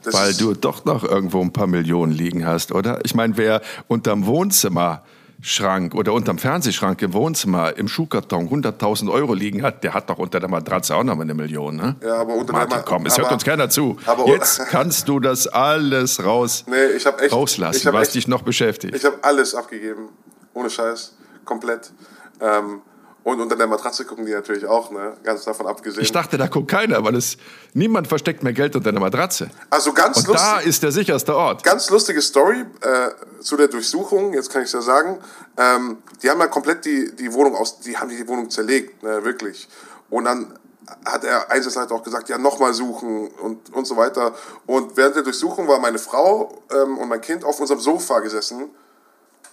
[0.05, 2.99] Weil du doch noch irgendwo ein paar Millionen liegen hast, oder?
[3.03, 5.03] Ich meine, wer unterm Wohnzimmer
[5.45, 10.17] Schrank oder unterm Fernsehschrank im Wohnzimmer im Schuhkarton 100.000 Euro liegen hat, der hat doch
[10.17, 11.75] unter der Matratze auch noch mal eine Million.
[11.75, 11.97] Ne?
[12.01, 12.85] Ja, aber unter Martin, der Matratze.
[12.85, 13.97] Komm, es hört uns keiner zu.
[14.25, 18.41] Jetzt kannst du das alles raus, nee, ich echt, rauslassen, ich was echt, dich noch
[18.43, 18.95] beschäftigt.
[18.95, 20.09] Ich habe alles abgegeben.
[20.53, 21.17] Ohne Scheiß.
[21.43, 21.91] Komplett.
[22.39, 22.81] Ähm,
[23.23, 25.15] und unter der Matratze gucken die natürlich auch, ne?
[25.23, 26.03] ganz davon abgesehen.
[26.03, 27.37] Ich dachte, da guckt keiner, weil es
[27.73, 29.49] niemand versteckt mehr Geld unter der Matratze.
[29.69, 31.63] Also ganz Und lustig, da ist der sicherste Ort.
[31.63, 33.09] Ganz lustige Story äh,
[33.39, 35.19] zu der Durchsuchung, jetzt kann ich es ja sagen.
[35.57, 39.23] Ähm, die haben ja komplett die, die Wohnung aus, die haben die Wohnung zerlegt, ne?
[39.23, 39.69] wirklich.
[40.09, 40.59] Und dann
[41.05, 44.35] hat der Einsatzleiter auch gesagt, ja, nochmal suchen und, und so weiter.
[44.65, 48.69] Und während der Durchsuchung war meine Frau ähm, und mein Kind auf unserem Sofa gesessen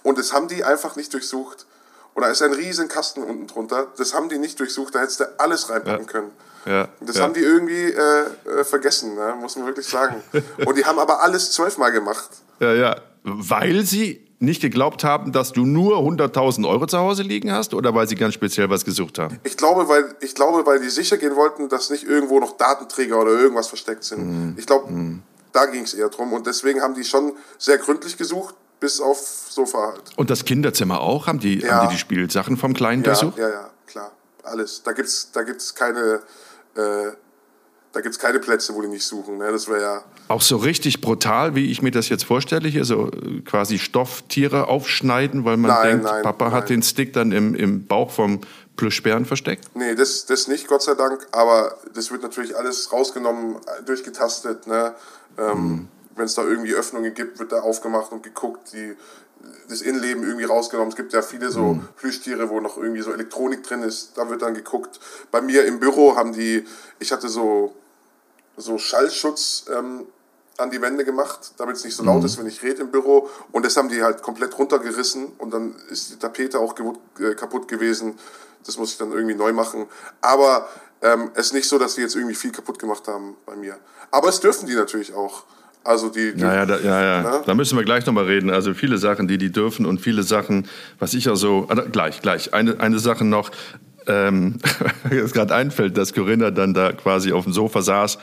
[0.03, 1.65] und das haben die einfach nicht durchsucht.
[2.13, 3.87] Und da ist ein riesen Kasten unten drunter.
[3.97, 6.11] Das haben die nicht durchsucht, da hättest du alles reinpacken ja.
[6.11, 6.31] können.
[6.65, 7.23] Ja, das ja.
[7.23, 9.35] haben die irgendwie äh, äh, vergessen, ne?
[9.39, 10.21] muss man wirklich sagen.
[10.65, 12.29] Und die haben aber alles zwölfmal gemacht.
[12.59, 12.95] Ja, ja.
[13.23, 17.93] Weil sie nicht geglaubt haben, dass du nur 100.000 Euro zu Hause liegen hast oder
[17.93, 19.39] weil sie ganz speziell was gesucht haben?
[19.43, 23.19] Ich glaube, weil, ich glaube, weil die sicher gehen wollten, dass nicht irgendwo noch Datenträger
[23.19, 24.25] oder irgendwas versteckt sind.
[24.25, 24.55] Mhm.
[24.57, 25.21] Ich glaube, mhm.
[25.51, 26.33] da ging es eher drum.
[26.33, 30.17] Und deswegen haben die schon sehr gründlich gesucht bis auf Sofa halt.
[30.17, 31.27] Und das Kinderzimmer auch?
[31.27, 31.75] Haben die, ja.
[31.75, 33.37] haben die, die Spielsachen vom Kleinen ja, durchsucht?
[33.37, 34.11] Ja, ja, klar.
[34.43, 34.83] Alles.
[34.83, 36.21] Da gibt's, da gibt's keine,
[36.75, 37.11] äh,
[37.93, 39.37] da gibt's keine Plätze, wo die nicht suchen.
[39.37, 39.51] Ne?
[39.51, 40.03] Das wäre ja.
[40.27, 44.67] Auch so richtig brutal, wie ich mir das jetzt vorstelle, hier so äh, quasi Stofftiere
[44.67, 46.53] aufschneiden, weil man nein, denkt, nein, Papa nein.
[46.53, 48.41] hat den Stick dann im, im Bauch vom
[48.77, 49.69] Plüschbären versteckt?
[49.75, 51.27] Nee, das, das nicht, Gott sei Dank.
[51.33, 54.65] Aber das wird natürlich alles rausgenommen, durchgetastet.
[54.65, 54.95] Ne?
[55.37, 55.87] Ähm, hm
[56.21, 58.95] wenn es da irgendwie Öffnungen gibt, wird da aufgemacht und geguckt, die,
[59.67, 60.91] das Innenleben irgendwie rausgenommen.
[60.91, 61.87] Es gibt ja viele so mhm.
[61.97, 64.99] Plüschtiere, wo noch irgendwie so Elektronik drin ist, da wird dann geguckt.
[65.31, 66.63] Bei mir im Büro haben die,
[66.99, 67.73] ich hatte so,
[68.55, 70.05] so Schallschutz ähm,
[70.57, 72.25] an die Wände gemacht, damit es nicht so laut mhm.
[72.27, 73.27] ist, wenn ich rede im Büro.
[73.51, 76.75] Und das haben die halt komplett runtergerissen und dann ist die Tapete auch
[77.19, 78.19] äh, kaputt gewesen.
[78.63, 79.87] Das muss ich dann irgendwie neu machen.
[80.21, 80.69] Aber
[81.01, 83.79] ähm, es ist nicht so, dass die jetzt irgendwie viel kaputt gemacht haben bei mir.
[84.11, 85.45] Aber es dürfen die natürlich auch.
[85.83, 87.21] Also die, die ja, da, ja, ja.
[87.21, 87.41] Ne?
[87.45, 88.49] da müssen wir gleich nochmal reden.
[88.49, 90.67] Also viele Sachen, die die dürfen und viele Sachen,
[90.99, 92.53] was ich also, also gleich, gleich.
[92.53, 93.49] Eine, eine Sache noch,
[94.07, 94.59] ähm,
[95.11, 98.19] jetzt gerade einfällt, dass Corinna dann da quasi auf dem Sofa saß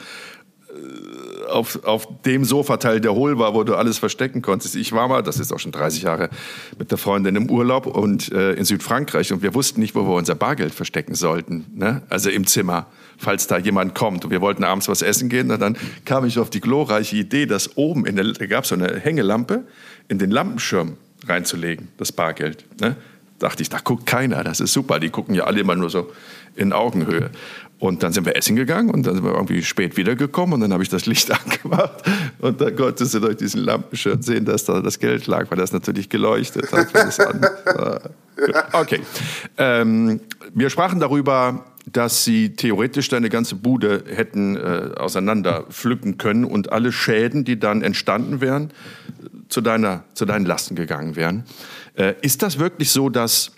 [1.49, 4.75] auf, auf dem Sofateil, der hohl war, wo du alles verstecken konntest.
[4.75, 6.29] Ich war mal, das ist auch schon 30 Jahre,
[6.77, 10.15] mit der Freundin im Urlaub und äh, in Südfrankreich und wir wussten nicht, wo wir
[10.15, 11.65] unser Bargeld verstecken sollten.
[11.75, 12.01] Ne?
[12.09, 12.87] Also im Zimmer,
[13.17, 14.25] falls da jemand kommt.
[14.25, 15.51] Und wir wollten abends was essen gehen.
[15.51, 18.69] Und dann kam ich auf die glorreiche Idee, dass oben, in der, da gab es
[18.69, 19.63] so eine Hängelampe,
[20.07, 20.97] in den Lampenschirm
[21.27, 22.65] reinzulegen, das Bargeld.
[22.79, 22.95] Ne?
[23.39, 24.99] Dachte ich, da guckt keiner, das ist super.
[24.99, 26.11] Die gucken ja alle immer nur so
[26.55, 27.31] in Augenhöhe.
[27.79, 30.73] Und dann sind wir essen gegangen und dann sind wir irgendwie spät wiedergekommen und dann
[30.73, 32.03] habe ich das Licht angemacht
[32.39, 35.71] und dann konntest du durch diesen Lampenschirm sehen, dass da das Geld lag, weil das
[35.71, 36.87] natürlich geleuchtet hat.
[38.73, 38.99] okay.
[39.57, 40.19] Ähm,
[40.53, 46.71] wir sprachen darüber, dass sie theoretisch deine ganze Bude hätten äh, auseinander pflücken können und
[46.73, 48.71] alle Schäden, die dann entstanden wären,
[49.47, 51.45] zu, deiner, zu deinen Lasten gegangen wären.
[51.95, 53.51] Äh, ist das wirklich so, dass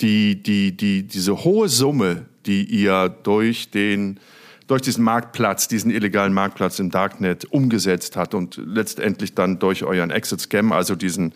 [0.00, 4.20] die, die, die, diese hohe Summe, die ihr durch den
[4.66, 10.10] durch diesen Marktplatz, diesen illegalen Marktplatz im Darknet umgesetzt hat und letztendlich dann durch euren
[10.10, 11.34] Exit-Scam, also diesen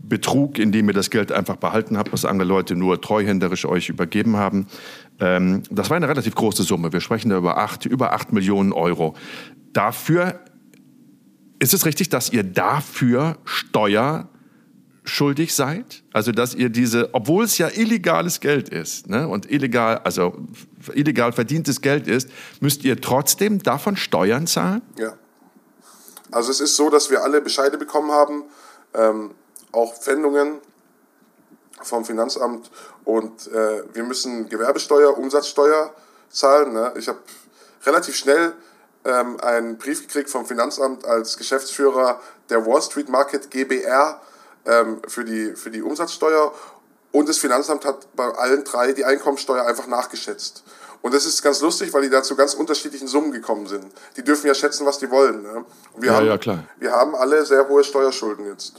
[0.00, 3.88] Betrug, in dem ihr das Geld einfach behalten habt, was andere Leute nur treuhänderisch euch
[3.88, 4.66] übergeben haben.
[5.18, 6.92] Ähm, das war eine relativ große Summe.
[6.92, 9.14] Wir sprechen da über acht, über acht Millionen Euro.
[9.72, 10.40] Dafür
[11.58, 14.28] ist es richtig, dass ihr dafür Steuer
[15.08, 16.02] schuldig seid?
[16.12, 20.34] Also, dass ihr diese, obwohl es ja illegales Geld ist ne, und illegal, also
[20.94, 22.28] illegal verdientes Geld ist,
[22.60, 24.82] müsst ihr trotzdem davon Steuern zahlen?
[24.96, 25.14] Ja.
[26.30, 28.44] Also, es ist so, dass wir alle Bescheide bekommen haben,
[28.94, 29.32] ähm,
[29.72, 30.58] auch Pfändungen
[31.82, 32.70] vom Finanzamt
[33.04, 35.94] und äh, wir müssen Gewerbesteuer, Umsatzsteuer
[36.30, 36.72] zahlen.
[36.72, 36.92] Ne?
[36.96, 37.18] Ich habe
[37.84, 38.52] relativ schnell
[39.04, 44.20] ähm, einen Brief gekriegt vom Finanzamt als Geschäftsführer der Wall Street Market GBR
[44.68, 46.52] ähm, für, die, für die Umsatzsteuer.
[47.10, 50.62] Und das Finanzamt hat bei allen drei die Einkommensteuer einfach nachgeschätzt.
[51.00, 53.86] Und das ist ganz lustig, weil die da zu ganz unterschiedlichen Summen gekommen sind.
[54.16, 55.42] Die dürfen ja schätzen, was die wollen.
[55.42, 55.64] Ne?
[55.94, 56.64] Und wir Ja, haben, ja, klar.
[56.78, 58.74] Wir haben alle sehr hohe Steuerschulden jetzt.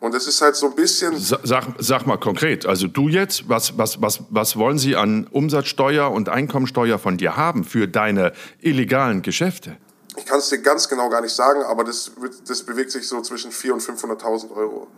[0.00, 1.16] Und es ist halt so ein bisschen.
[1.16, 5.28] Sa- Sag, sag mal konkret, also du jetzt, was, was, was, was wollen sie an
[5.30, 9.76] Umsatzsteuer und Einkommensteuer von dir haben für deine illegalen Geschäfte?
[10.16, 12.10] Ich kann es dir ganz genau gar nicht sagen, aber das,
[12.48, 13.82] das bewegt sich so zwischen 400.000 und
[14.20, 14.88] 500.000 Euro.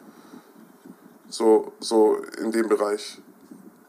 [1.28, 3.18] So, so in dem Bereich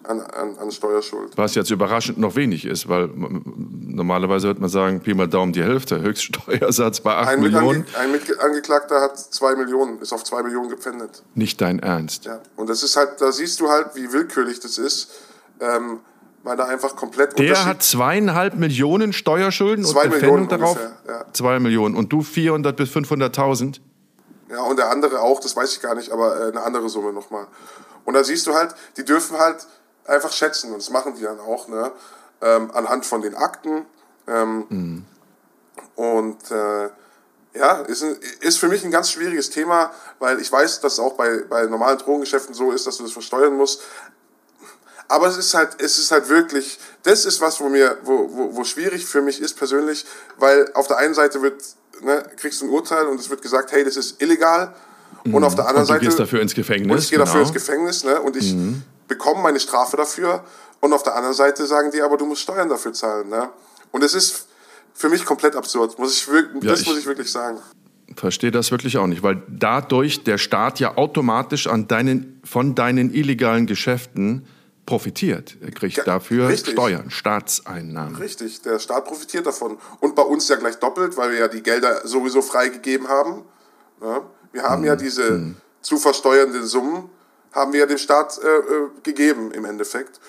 [0.07, 1.37] an, an, an Steuerschuld.
[1.37, 5.63] Was jetzt überraschend noch wenig ist, weil normalerweise würde man sagen, Pi mal Daumen die
[5.63, 7.79] Hälfte, Höchststeuersatz bei 8 Ein, Millionen.
[7.79, 11.23] Mitange ein Mitangeklagter hat 2 Millionen, ist auf 2 Millionen gepfändet.
[11.33, 12.25] Nicht dein Ernst.
[12.25, 12.41] Ja.
[12.55, 15.11] Und das ist halt, da siehst du halt, wie willkürlich das ist,
[15.59, 15.99] ähm,
[16.43, 20.77] weil da einfach komplett Der hat zweieinhalb Millionen Steuerschulden Zwei und Millionen darauf?
[20.77, 21.25] ungefähr, ja.
[21.33, 21.95] Zwei Millionen.
[21.95, 23.79] Und du 400 bis 500.000?
[24.49, 27.11] Ja, und der andere auch, das weiß ich gar nicht, aber äh, eine andere Summe
[27.13, 27.47] nochmal.
[28.05, 29.65] Und da siehst du halt, die dürfen halt
[30.05, 31.91] einfach schätzen und das machen die dann auch, ne?
[32.41, 33.85] Ähm, anhand von den Akten.
[34.27, 34.65] Ähm,
[35.95, 36.89] Und äh,
[37.53, 41.13] ja, ist, ist für mich ein ganz schwieriges Thema, weil ich weiß, dass es auch
[41.13, 43.81] bei, bei normalen Drogengeschäften so ist, dass du das versteuern musst.
[45.07, 48.55] Aber es ist halt, es ist halt wirklich, das ist was, wo mir, wo, wo,
[48.55, 50.05] wo schwierig für mich ist persönlich,
[50.37, 51.63] weil auf der einen Seite wird,
[52.01, 54.73] ne, kriegst du ein Urteil und es wird gesagt, hey, das ist illegal.
[55.31, 56.05] Und auf der anderen Und du Seite.
[56.05, 57.49] gehst dafür ins Gefängnis, Und ich gehe dafür genau.
[57.49, 57.55] Mhm.
[57.55, 58.21] ins Gefängnis, ne?
[58.21, 58.55] Und ich
[59.07, 60.43] bekomme meine Strafe dafür.
[60.81, 63.49] Und auf der anderen Seite sagen die, aber du musst Steuern dafür zahlen, ne?
[63.91, 64.47] Und es ist
[64.93, 67.57] für mich komplett absurd, muss ich wirklich, Ja, das ich- muss ich wirklich sagen.
[68.15, 73.11] Verstehe das wirklich auch nicht, weil dadurch der Staat ja automatisch an deinen, von deinen
[73.13, 74.45] illegalen Geschäften
[74.85, 75.57] profitiert.
[75.61, 76.73] Er kriegt Ja, dafür richtig.
[76.73, 78.15] Steuern, Staatseinnahmen.
[78.17, 79.77] Richtig, der Staat profitiert davon.
[79.99, 83.43] Und bei uns ja gleich doppelt, weil wir ja die Gelder sowieso freigegeben haben.
[84.01, 84.21] Ja,
[84.53, 84.87] wir haben Mhm.
[84.87, 87.09] ja diese zu versteuernden Summen,
[87.51, 88.61] haben wir ja dem Staat äh, äh,
[89.03, 90.19] gegeben im Endeffekt.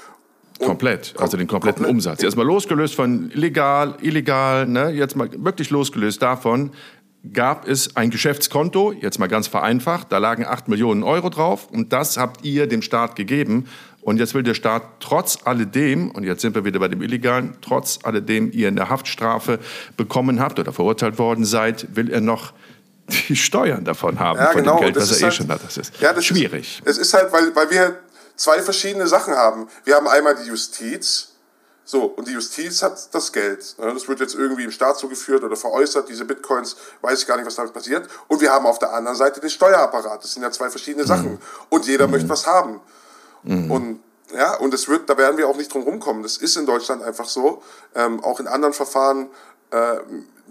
[0.58, 1.90] Und Komplett, also den kompletten komplett.
[1.94, 2.22] Umsatz.
[2.22, 4.90] Jetzt mal losgelöst von legal, illegal, ne?
[4.90, 6.70] jetzt mal wirklich losgelöst davon,
[7.32, 11.92] gab es ein Geschäftskonto, jetzt mal ganz vereinfacht, da lagen 8 Millionen Euro drauf und
[11.92, 13.66] das habt ihr dem Staat gegeben.
[14.06, 17.56] Und jetzt will der Staat trotz alledem, und jetzt sind wir wieder bei dem Illegalen,
[17.60, 19.58] trotz alledem ihr eine Haftstrafe
[19.96, 22.52] bekommen habt oder verurteilt worden seid, will er noch
[23.28, 24.76] die Steuern davon haben, Ja, von genau.
[24.76, 25.64] dem Geld, das was er eh halt- schon hat.
[25.64, 26.82] Das ist Ja, das schwierig.
[26.84, 27.98] Ist, es ist halt, weil, weil wir
[28.36, 29.66] zwei verschiedene Sachen haben.
[29.82, 31.32] Wir haben einmal die Justiz.
[31.84, 33.74] So, und die Justiz hat das Geld.
[33.80, 37.36] Ne, Das wird jetzt irgendwie im Staat zugeführt oder veräußert, diese Bitcoins, weiß ich gar
[37.38, 38.08] nicht, was damit passiert.
[38.28, 40.22] Und wir haben auf der anderen Seite den Steuerapparat.
[40.22, 41.08] Das sind ja zwei verschiedene Mhm.
[41.08, 41.38] Sachen.
[41.70, 42.80] Und jeder möchte was haben.
[43.70, 44.00] Und
[44.34, 46.22] ja, und es wird, da werden wir auch nicht drum rumkommen.
[46.22, 47.62] Das ist in Deutschland einfach so.
[47.94, 49.28] Ähm, auch in anderen Verfahren,
[49.70, 49.98] äh,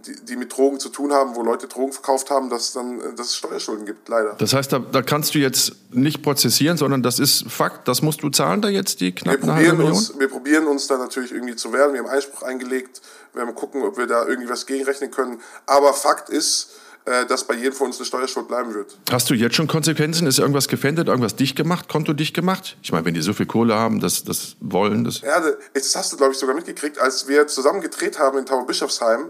[0.06, 3.28] die, die mit Drogen zu tun haben, wo Leute Drogen verkauft haben, dass, dann, dass
[3.28, 4.36] es Steuerschulden gibt, leider.
[4.38, 8.24] Das heißt, da, da kannst du jetzt nicht prozessieren, sondern das ist Fakt, das musst
[8.24, 11.56] du zahlen, da jetzt die knapp Wir probieren, uns, wir probieren uns da natürlich irgendwie
[11.56, 11.94] zu wehren.
[11.94, 13.02] Wir haben Einspruch eingelegt.
[13.34, 15.42] Wir werden gucken, ob wir da irgendwie was gegenrechnen können.
[15.66, 16.70] Aber Fakt ist,
[17.06, 18.98] dass bei jedem von uns eine Steuerschuld bleiben wird.
[19.12, 20.26] Hast du jetzt schon Konsequenzen?
[20.26, 22.78] Ist irgendwas gefändet, irgendwas dicht gemacht, Konto dicht gemacht?
[22.82, 25.22] Ich meine, wenn die so viel Kohle haben, das, das wollen, das...
[25.22, 25.40] Ja,
[25.74, 29.30] das hast du, glaube ich, sogar mitgekriegt, als wir zusammen gedreht haben in Tauberbischofsheim.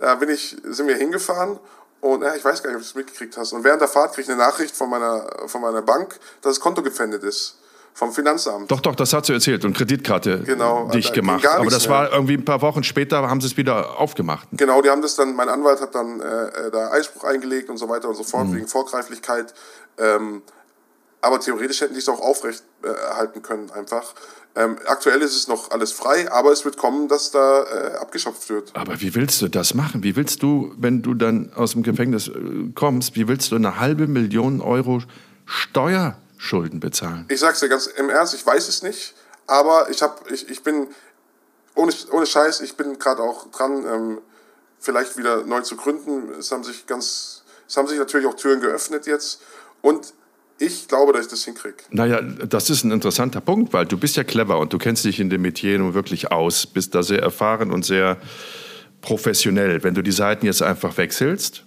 [0.00, 1.60] Da bin ich, sind wir hingefahren
[2.00, 3.52] und ja, ich weiß gar nicht, ob du es mitgekriegt hast.
[3.52, 6.60] Und während der Fahrt kriege ich eine Nachricht von meiner, von meiner Bank, dass das
[6.60, 7.58] Konto gepfändet ist.
[7.96, 8.68] Vom Finanzamt.
[8.72, 11.46] Doch, doch, das hast du erzählt und Kreditkarte Genau, dicht da ging gemacht.
[11.46, 11.96] Aber das mehr.
[11.96, 14.48] war irgendwie ein paar Wochen später, haben sie es wieder aufgemacht.
[14.50, 17.76] Genau, die haben das dann, mein Anwalt hat dann äh, äh, da Einspruch eingelegt und
[17.76, 19.54] so weiter und so fort, wegen Vorgreiflichkeit.
[19.98, 20.42] Ähm,
[21.20, 24.12] aber theoretisch hätten die es auch aufrecht äh, erhalten können, einfach.
[24.56, 28.50] Ähm, aktuell ist es noch alles frei, aber es wird kommen, dass da äh, abgeschöpft
[28.50, 28.72] wird.
[28.74, 30.02] Aber wie willst du das machen?
[30.02, 32.32] Wie willst du, wenn du dann aus dem Gefängnis äh,
[32.74, 35.00] kommst, wie willst du eine halbe Million Euro
[36.44, 37.26] Steuerschulden bezahlen?
[37.28, 39.14] Ich sag's dir ganz im Ernst, ich weiß es nicht,
[39.46, 40.88] aber ich hab, ich, ich bin,
[41.74, 44.18] ohne, ohne Scheiß, ich bin gerade auch dran, ähm,
[44.78, 46.30] vielleicht wieder neu zu gründen.
[46.38, 49.40] Es haben sich ganz, es haben sich natürlich auch Türen geöffnet jetzt
[49.82, 50.12] und
[50.58, 51.76] ich glaube, dass ich das hinkriege.
[51.90, 55.18] Naja, das ist ein interessanter Punkt, weil du bist ja clever und du kennst dich
[55.18, 58.18] in dem Metier nun wirklich aus, bist da sehr erfahren und sehr
[59.00, 59.82] professionell.
[59.82, 61.64] Wenn du die Seiten jetzt einfach wechselst,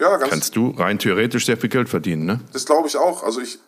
[0.00, 2.40] Ja, kannst du rein theoretisch sehr viel Geld verdienen, ne?
[2.54, 3.22] Das glaube ich auch.
[3.22, 3.58] Also ich,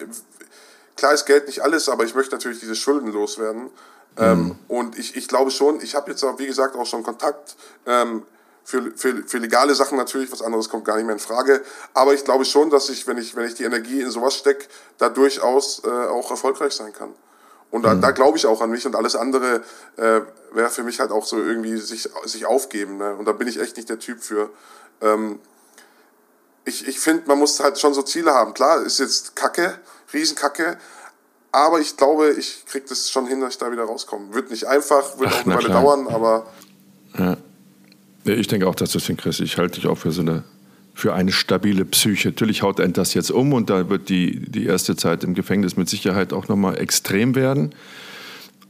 [0.96, 3.70] klar ist Geld nicht alles, aber ich möchte natürlich diese Schulden loswerden.
[4.16, 7.56] Ähm, und ich, ich glaube schon, ich habe jetzt auch, wie gesagt, auch schon Kontakt
[7.84, 8.22] ähm,
[8.62, 11.62] für, für, für legale Sachen natürlich, was anderes kommt gar nicht mehr in Frage.
[11.92, 14.66] Aber ich glaube schon, dass ich, wenn ich, wenn ich die Energie in sowas stecke,
[14.98, 17.12] da durchaus äh, auch erfolgreich sein kann.
[17.70, 18.00] Und da, mhm.
[18.00, 19.62] da glaube ich auch an mich und alles andere
[19.96, 20.20] äh,
[20.52, 22.98] wäre für mich halt auch so irgendwie sich, sich aufgeben.
[22.98, 23.16] Ne?
[23.16, 24.50] Und da bin ich echt nicht der Typ für.
[25.00, 25.40] Ähm,
[26.64, 28.54] ich ich finde, man muss halt schon so Ziele haben.
[28.54, 29.78] Klar, ist jetzt Kacke,
[30.14, 30.78] Riesenkacke,
[31.52, 34.34] aber ich glaube, ich kriege das schon hin, dass ich da wieder rauskomme.
[34.34, 36.46] Wird nicht einfach, wird Ach, auch eine Weile dauern, aber.
[37.18, 37.36] Ja.
[38.24, 39.40] Ich denke auch, dass du es hinkriegst.
[39.40, 40.44] Ich halte dich auch für so eine
[40.94, 42.28] für eine stabile Psyche.
[42.28, 45.76] Natürlich haut ein das jetzt um und da wird die, die erste Zeit im Gefängnis
[45.76, 47.74] mit Sicherheit auch nochmal extrem werden.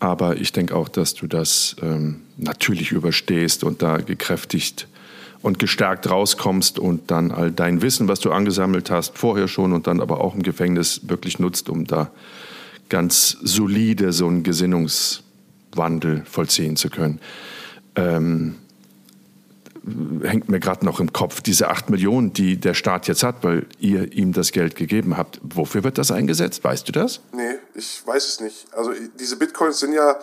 [0.01, 4.88] Aber ich denke auch, dass du das ähm, natürlich überstehst und da gekräftigt
[5.45, 9.86] und gestärkt rauskommst und dann all dein Wissen, was du angesammelt hast, vorher schon und
[9.86, 12.11] dann aber auch im Gefängnis wirklich nutzt, um da
[12.88, 17.20] ganz solide so einen Gesinnungswandel vollziehen zu können.
[17.95, 18.55] Ähm,
[20.22, 23.66] hängt mir gerade noch im Kopf, diese 8 Millionen, die der Staat jetzt hat, weil
[23.78, 25.40] ihr ihm das Geld gegeben habt.
[25.42, 26.64] Wofür wird das eingesetzt?
[26.64, 27.20] Weißt du das?
[27.32, 28.66] Nee, ich weiß es nicht.
[28.72, 30.16] Also diese Bitcoins sind ja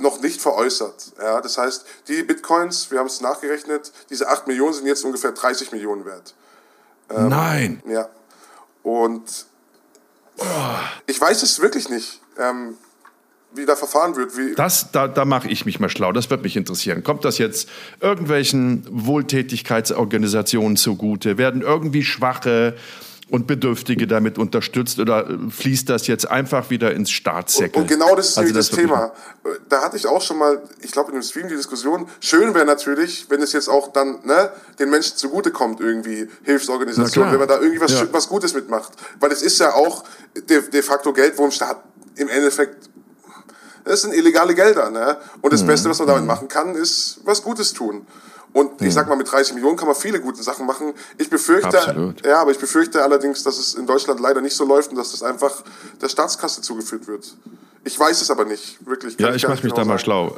[0.00, 1.12] noch nicht veräußert.
[1.18, 5.32] Ja, das heißt, die Bitcoins, wir haben es nachgerechnet, diese 8 Millionen sind jetzt ungefähr
[5.32, 6.34] 30 Millionen wert.
[7.10, 7.82] Ähm, Nein.
[7.86, 8.08] Ja.
[8.82, 9.46] Und
[10.38, 10.44] oh.
[11.06, 12.20] ich weiß es wirklich nicht.
[12.38, 12.76] Ähm,
[13.52, 14.36] wie da verfahren wird.
[14.36, 16.12] Wie das, da, da mache ich mich mal schlau.
[16.12, 17.02] Das wird mich interessieren.
[17.02, 17.68] Kommt das jetzt
[18.00, 21.36] irgendwelchen Wohltätigkeitsorganisationen zugute?
[21.36, 22.76] Werden irgendwie schwache
[23.30, 27.76] und Bedürftige damit unterstützt oder fließt das jetzt einfach wieder ins Staatssäckel?
[27.76, 29.12] Und, und genau das ist also das, das Thema.
[29.68, 32.66] Da hatte ich auch schon mal, ich glaube in dem Stream die Diskussion, schön wäre
[32.66, 37.60] natürlich, wenn es jetzt auch dann ne, den Menschen zugutekommt irgendwie, Hilfsorganisationen, wenn man da
[37.60, 38.06] irgendwie was, ja.
[38.10, 38.92] was Gutes mitmacht.
[39.20, 40.04] Weil es ist ja auch
[40.34, 41.82] de, de facto Geld, wo im Staat
[42.16, 42.90] im Endeffekt
[43.84, 44.90] das sind illegale Gelder.
[44.90, 45.16] Ne?
[45.40, 45.68] Und das mhm.
[45.68, 46.28] Beste, was man damit mhm.
[46.28, 48.06] machen kann, ist was Gutes tun.
[48.52, 48.86] Und mhm.
[48.86, 50.92] ich sag mal, mit 30 Millionen kann man viele gute Sachen machen.
[51.18, 52.24] Ich befürchte, Absolut.
[52.26, 55.12] ja, aber ich befürchte allerdings, dass es in Deutschland leider nicht so läuft und dass
[55.12, 55.62] das einfach
[56.00, 57.34] der Staatskasse zugeführt wird.
[57.84, 59.18] Ich weiß es aber nicht, wirklich.
[59.18, 60.36] Ja, ich, ich mache mich genau da mal schlau.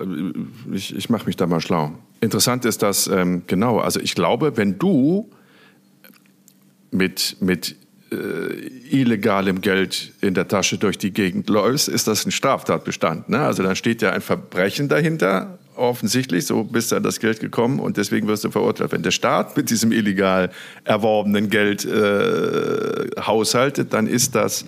[0.73, 1.93] Ich, ich mache mich da mal schlau.
[2.21, 5.29] Interessant ist das, ähm, genau, also ich glaube, wenn du
[6.93, 7.75] mit, mit
[8.13, 8.17] äh,
[8.91, 13.29] illegalem Geld in der Tasche durch die Gegend läufst, ist das ein Straftatbestand.
[13.29, 13.41] Ne?
[13.41, 17.81] Also dann steht ja ein Verbrechen dahinter, offensichtlich, so bist du an das Geld gekommen
[17.81, 18.93] und deswegen wirst du verurteilt.
[18.93, 20.51] Wenn der Staat mit diesem illegal
[20.85, 24.65] erworbenen Geld äh, haushaltet, dann ist das,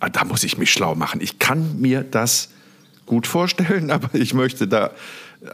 [0.00, 1.20] ah, da muss ich mich schlau machen.
[1.20, 2.50] Ich kann mir das
[3.06, 4.90] gut vorstellen, aber ich möchte da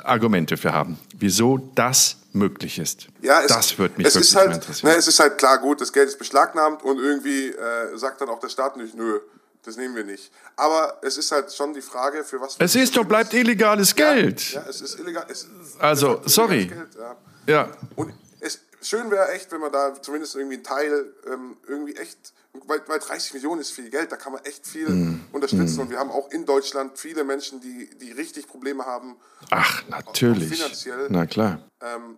[0.02, 3.06] Argumente für haben, wieso das möglich ist.
[3.22, 4.92] Ja, es, das wird mich es wirklich halt, interessieren.
[4.92, 8.28] Ne, es ist halt klar, gut, das Geld ist beschlagnahmt und irgendwie äh, sagt dann
[8.28, 9.20] auch der Staat nicht, nö,
[9.66, 10.30] das nehmen wir nicht.
[10.56, 12.56] Aber es ist halt schon die Frage, für was.
[12.58, 14.52] Es ist doch, bleibt illegales Geld.
[14.52, 15.26] Ja, ja es ist illegal.
[15.28, 15.46] Es,
[15.78, 16.66] also, sorry.
[16.66, 17.16] Geld, ja.
[17.46, 17.76] ja.
[17.96, 22.32] Und es, schön wäre echt, wenn man da zumindest irgendwie einen Teil ähm, irgendwie echt
[22.66, 25.26] weil, weil 30 Millionen ist viel Geld, da kann man echt viel mm.
[25.32, 25.76] unterstützen.
[25.76, 25.80] Mm.
[25.80, 29.16] Und wir haben auch in Deutschland viele Menschen, die, die richtig Probleme haben.
[29.50, 30.48] Ach, natürlich.
[30.48, 31.08] Finanziell.
[31.10, 31.60] Na klar.
[31.80, 32.16] Ähm,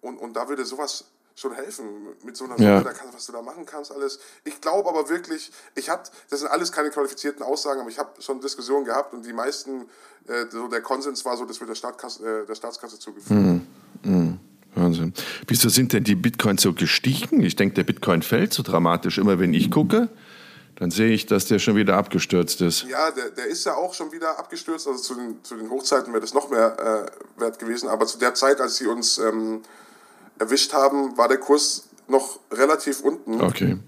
[0.00, 1.04] und, und da würde sowas
[1.36, 1.84] schon helfen
[2.24, 2.82] mit so einer ja.
[2.82, 4.18] kannst, was du da machen kannst, alles.
[4.44, 8.10] Ich glaube aber wirklich, ich habe, das sind alles keine qualifizierten Aussagen, aber ich habe
[8.20, 9.82] schon Diskussionen gehabt und die meisten,
[10.26, 13.38] äh, so der Konsens war so, das wird der, Staatskasse, äh, der Staatskasse zugeführt.
[13.38, 13.60] Mm.
[14.02, 14.40] Mm.
[14.74, 15.12] Wahnsinn.
[15.46, 17.42] Wieso sind denn die Bitcoins so gestiegen?
[17.42, 19.18] Ich denke, der Bitcoin fällt so dramatisch.
[19.18, 20.08] Immer wenn ich gucke,
[20.76, 22.84] dann sehe ich, dass der schon wieder abgestürzt ist.
[22.84, 24.86] Ja, der, der ist ja auch schon wieder abgestürzt.
[24.86, 27.08] Also zu den, zu den Hochzeiten wäre das noch mehr
[27.38, 27.88] äh, wert gewesen.
[27.88, 29.62] Aber zu der Zeit, als sie uns ähm,
[30.38, 33.40] erwischt haben, war der Kurs noch relativ unten.
[33.40, 33.78] Okay.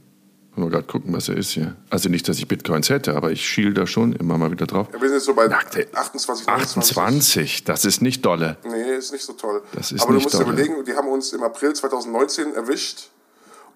[0.58, 1.76] Mal gerade gucken, was er ist hier.
[1.88, 4.88] Also nicht, dass ich Bitcoins hätte, aber ich schiel da schon immer mal wieder drauf.
[4.92, 8.56] Ja, wir sind jetzt so bei 28, 28, das ist nicht dolle.
[8.64, 9.62] Nee, ist nicht so toll.
[9.72, 10.56] Das ist aber nicht du musst dolle.
[10.56, 13.10] dir überlegen, die haben uns im April 2019 erwischt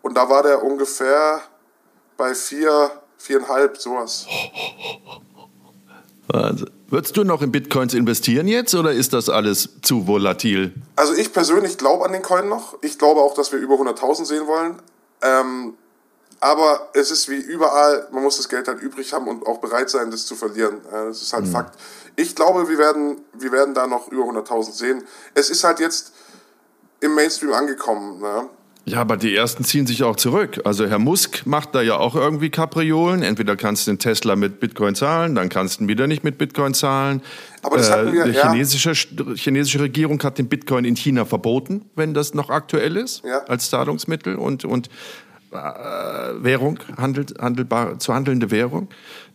[0.02, 1.40] und da war der ungefähr
[2.16, 2.90] bei 4,
[3.24, 4.26] 4,5, sowas.
[6.32, 10.74] Also, würdest du noch in Bitcoins investieren jetzt oder ist das alles zu volatil?
[10.94, 12.76] Also ich persönlich glaube an den Coin noch.
[12.82, 14.76] Ich glaube auch, dass wir über 100.000 sehen wollen.
[15.22, 15.74] Ähm,
[16.38, 19.88] aber es ist wie überall, man muss das Geld halt übrig haben und auch bereit
[19.88, 20.80] sein, das zu verlieren.
[20.90, 21.52] Das ist halt mhm.
[21.52, 21.78] Fakt.
[22.16, 25.04] Ich glaube, wir werden, wir werden da noch über 100.000 sehen.
[25.34, 26.12] Es ist halt jetzt
[27.00, 28.20] im Mainstream angekommen.
[28.20, 28.48] Ne?
[28.84, 30.60] Ja, aber die ersten ziehen sich auch zurück.
[30.64, 33.22] Also Herr Musk macht da ja auch irgendwie Kapriolen.
[33.22, 36.36] Entweder kannst du den Tesla mit Bitcoin zahlen, dann kannst du ihn wieder nicht mit
[36.36, 37.22] Bitcoin zahlen.
[37.62, 39.34] Aber das hatten wir, äh, die chinesische, ja.
[39.34, 43.38] chinesische Regierung hat den Bitcoin in China verboten, wenn das noch aktuell ist, ja.
[43.44, 44.34] als Zahlungsmittel.
[44.34, 44.88] Und, und
[45.52, 48.88] äh, Währung, handelt, handelbar, zu handelnde Währung.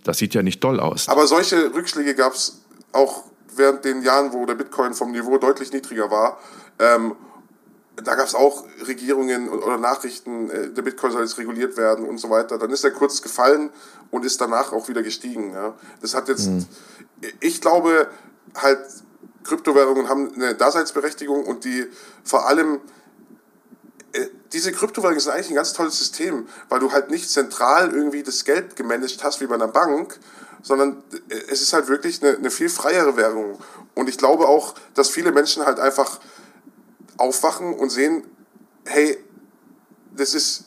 [0.04, 1.08] Das sieht ja nicht doll aus.
[1.08, 3.24] Aber solche Rückschläge gab es auch
[3.56, 6.38] während den Jahren, wo der Bitcoin vom Niveau deutlich niedriger war.
[6.80, 7.16] Ähm,
[8.04, 12.20] da gab es auch Regierungen oder Nachrichten, äh, der Bitcoin soll jetzt reguliert werden und
[12.20, 12.58] so weiter.
[12.58, 13.72] Dann ist er kurz gefallen
[14.12, 15.54] und ist danach auch wieder gestiegen.
[15.54, 15.74] Ja.
[16.02, 16.66] Das hat jetzt, mhm.
[17.40, 18.08] ich glaube
[18.56, 18.80] halt,
[19.44, 21.88] Kryptowährungen haben eine Daseinsberechtigung und die
[22.24, 22.82] vor allem
[24.14, 28.24] äh, diese Kryptowährungen sind eigentlich ein ganz tolles System, weil du halt nicht zentral irgendwie
[28.24, 30.20] das Geld gemanagt hast wie bei einer Bank,
[30.62, 33.60] sondern äh, es ist halt wirklich eine, eine viel freiere Währung.
[33.96, 36.20] Und ich glaube auch, dass viele Menschen halt einfach
[37.18, 38.24] aufwachen und sehen,
[38.86, 39.24] hey,
[40.16, 40.66] das ist,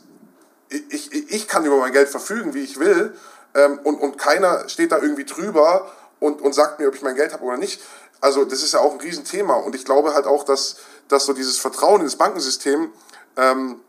[0.69, 3.15] ich, ich, ich kann über mein Geld verfügen, wie ich will,
[3.55, 5.91] ähm, und, und keiner steht da irgendwie drüber
[6.21, 7.81] und, und sagt mir, ob ich mein Geld habe oder nicht.
[8.21, 9.55] Also das ist ja auch ein Riesenthema.
[9.55, 10.77] Und ich glaube halt auch, dass,
[11.09, 12.93] dass so dieses Vertrauen ins Bankensystem
[13.37, 13.81] ähm,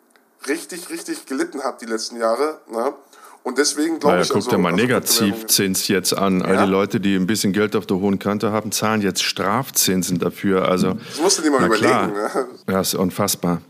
[0.47, 2.61] richtig, richtig gelitten hat die letzten Jahre.
[2.67, 2.93] Ne?
[3.43, 4.29] Und deswegen glaube naja, ich...
[4.29, 6.41] Guck also, dir mal also Negativzins jetzt an.
[6.41, 6.45] Ja.
[6.45, 10.19] All die Leute, die ein bisschen Geld auf der hohen Kante haben, zahlen jetzt Strafzinsen
[10.19, 10.67] dafür.
[10.67, 12.13] Also, das musst du dir mal überlegen.
[12.13, 12.47] Ne?
[12.69, 13.61] Ja, ist unfassbar.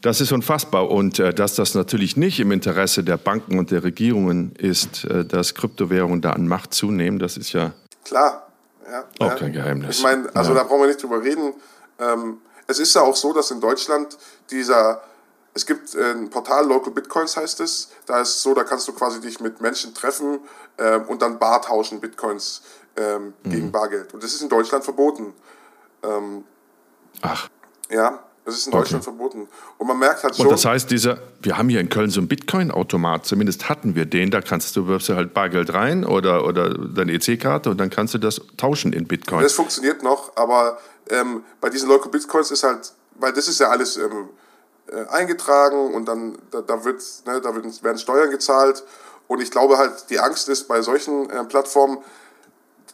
[0.00, 0.90] Das ist unfassbar.
[0.90, 5.24] Und äh, dass das natürlich nicht im Interesse der Banken und der Regierungen ist, äh,
[5.24, 7.72] dass Kryptowährungen da an Macht zunehmen, das ist ja...
[8.04, 8.48] Klar.
[8.90, 9.34] Ja, auch ja.
[9.36, 9.98] kein Geheimnis.
[9.98, 10.58] Ich meine, also ja.
[10.58, 11.54] da brauchen wir nicht drüber reden.
[11.98, 14.16] Ähm, es ist ja auch so, dass in Deutschland
[14.50, 15.02] dieser
[15.54, 17.90] es gibt äh, ein Portal, Local Bitcoins heißt es.
[18.06, 20.40] Da ist es so, da kannst du quasi dich mit Menschen treffen
[20.78, 22.62] ähm, und dann bar tauschen, Bitcoins
[22.96, 23.50] ähm, mhm.
[23.50, 24.12] gegen Bargeld.
[24.12, 25.32] Und das ist in Deutschland verboten.
[26.02, 26.44] Ähm,
[27.22, 27.48] Ach.
[27.88, 29.16] Ja, das ist in Deutschland okay.
[29.16, 29.48] verboten.
[29.78, 30.46] Und man merkt halt schon.
[30.46, 34.04] Und das heißt, dieser, wir haben hier in Köln so einen Bitcoin-Automat, zumindest hatten wir
[34.04, 37.90] den, da kannst du, wirfst du halt Bargeld rein oder, oder deine EC-Karte und dann
[37.90, 39.42] kannst du das tauschen in Bitcoin.
[39.42, 40.78] Das funktioniert noch, aber
[41.10, 44.28] ähm, bei diesen Local Bitcoins ist halt, weil das ist ja alles ähm,
[44.90, 48.84] äh, eingetragen und dann da, da, wird, ne, da werden Steuern gezahlt.
[49.26, 51.98] Und ich glaube halt, die Angst ist bei solchen äh, Plattformen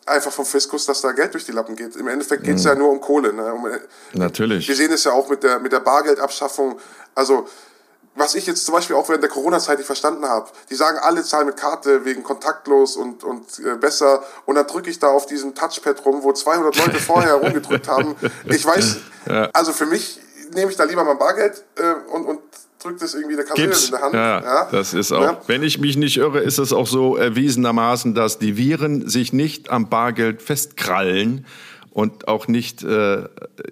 [0.07, 1.97] einfach vom Fiskus, dass da Geld durch die Lappen geht.
[1.97, 2.69] Im Endeffekt geht es mhm.
[2.69, 3.33] ja nur um Kohle.
[3.33, 3.53] Ne?
[3.53, 3.81] Um, äh,
[4.13, 4.69] Natürlich.
[4.69, 6.79] Wir sehen es ja auch mit der, mit der Bargeldabschaffung.
[7.15, 7.47] Also,
[8.15, 11.23] was ich jetzt zum Beispiel auch während der Corona-Zeit nicht verstanden habe, die sagen, alle
[11.23, 14.23] zahlen mit Karte wegen kontaktlos und, und äh, besser.
[14.47, 18.17] Und dann drücke ich da auf diesem Touchpad rum, wo 200 Leute vorher rumgedrückt haben.
[18.47, 19.49] Ich weiß, ja.
[19.53, 20.21] also für mich
[20.55, 22.41] nehme ich da lieber mein Bargeld äh, und, und
[22.83, 24.15] drückt es irgendwie der Kassiererin in der Hand.
[24.15, 25.41] Ja, ja, das ist auch, ja.
[25.47, 29.71] wenn ich mich nicht irre, ist es auch so erwiesenermaßen, dass die Viren sich nicht
[29.71, 31.47] am Bargeld festkrallen
[31.91, 33.25] und auch nicht äh,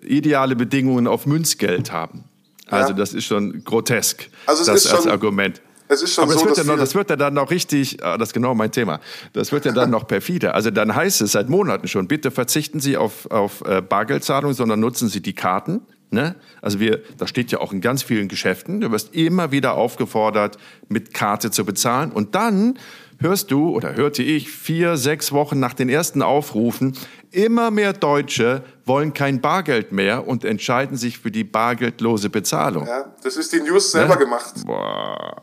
[0.03, 2.25] ideale Bedingungen auf Münzgeld haben.
[2.71, 5.63] Also das ist schon grotesk, also das als schon, Argument.
[5.89, 8.05] Es ist schon Aber das, so, wird ja noch, das wird ja dann noch richtig,
[8.05, 9.01] ah, das ist genau mein Thema,
[9.33, 10.53] das wird ja dann noch perfide.
[10.53, 14.81] Also dann heißt es seit Monaten schon, bitte verzichten Sie auf, auf äh, Bargeldzahlungen, sondern
[14.81, 15.81] nutzen Sie die Karten.
[16.11, 16.35] Ne?
[16.63, 18.81] Also wir, das steht ja auch in ganz vielen Geschäften.
[18.81, 22.13] Du wirst immer wieder aufgefordert, mit Karte zu bezahlen.
[22.13, 22.79] Und dann
[23.21, 26.97] hörst du oder hörte ich vier, sechs Wochen nach den ersten Aufrufen,
[27.31, 32.87] immer mehr Deutsche wollen kein Bargeld mehr und entscheiden sich für die bargeldlose Bezahlung.
[32.87, 34.21] Ja, das ist die News selber ne?
[34.21, 34.55] gemacht.
[34.65, 35.37] Boah.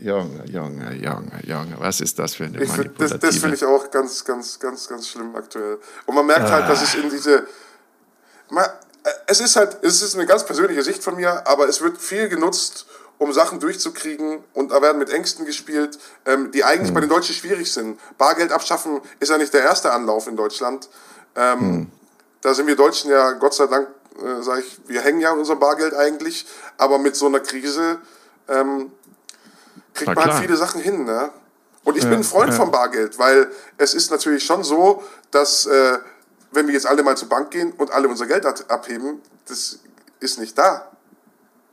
[0.00, 3.90] Junge, Junge, Junge, Junge, was ist das für eine ich Das, das finde ich auch
[3.90, 5.78] ganz, ganz, ganz, ganz schlimm aktuell.
[6.04, 6.52] Und man merkt ah.
[6.52, 7.46] halt, dass es in diese
[9.26, 12.28] es ist halt, es ist eine ganz persönliche Sicht von mir, aber es wird viel
[12.28, 12.86] genutzt,
[13.18, 16.94] um Sachen durchzukriegen und da werden mit Ängsten gespielt, ähm, die eigentlich mhm.
[16.94, 17.98] bei den Deutschen schwierig sind.
[18.18, 20.88] Bargeld abschaffen ist ja nicht der erste Anlauf in Deutschland.
[21.36, 21.92] Ähm, mhm.
[22.40, 23.88] Da sind wir Deutschen ja, Gott sei Dank,
[24.22, 26.46] äh, sage ich, wir hängen ja an unserem Bargeld eigentlich,
[26.76, 27.98] aber mit so einer Krise
[28.48, 28.90] ähm,
[29.94, 31.04] kriegt man halt viele Sachen hin.
[31.04, 31.30] Ne?
[31.84, 32.56] Und ich ja, bin ein Freund ja.
[32.56, 35.98] vom Bargeld, weil es ist natürlich schon so, dass äh,
[36.54, 39.80] wenn wir jetzt alle mal zur Bank gehen und alle unser Geld abheben, das
[40.20, 40.90] ist nicht da.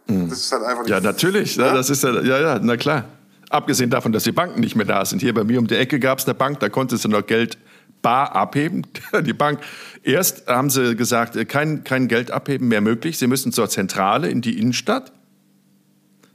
[0.08, 0.30] Mhm.
[0.30, 0.92] Das ist halt einfach nicht.
[0.92, 1.56] Ja, natürlich.
[1.56, 1.74] Ja?
[1.74, 3.06] Das ist ja, ja, ja, na klar.
[3.50, 5.20] Abgesehen davon, dass die Banken nicht mehr da sind.
[5.20, 7.58] Hier bei mir um die Ecke gab es eine Bank, da konntest du noch Geld
[8.02, 8.88] bar abheben.
[9.22, 9.60] Die Bank,
[10.04, 13.18] erst haben sie gesagt, äh, kein, kein Geld abheben mehr möglich.
[13.18, 15.12] Sie müssen zur Zentrale in die Innenstadt.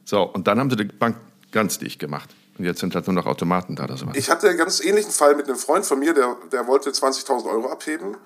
[0.04, 1.16] So, und dann haben sie die Bank
[1.50, 2.30] ganz dicht gemacht.
[2.58, 4.16] Und jetzt sind halt nur noch Automaten da oder sowas.
[4.16, 7.50] Ich hatte einen ganz ähnlichen Fall mit einem Freund von mir, der, der wollte 20.000
[7.50, 8.16] Euro abheben.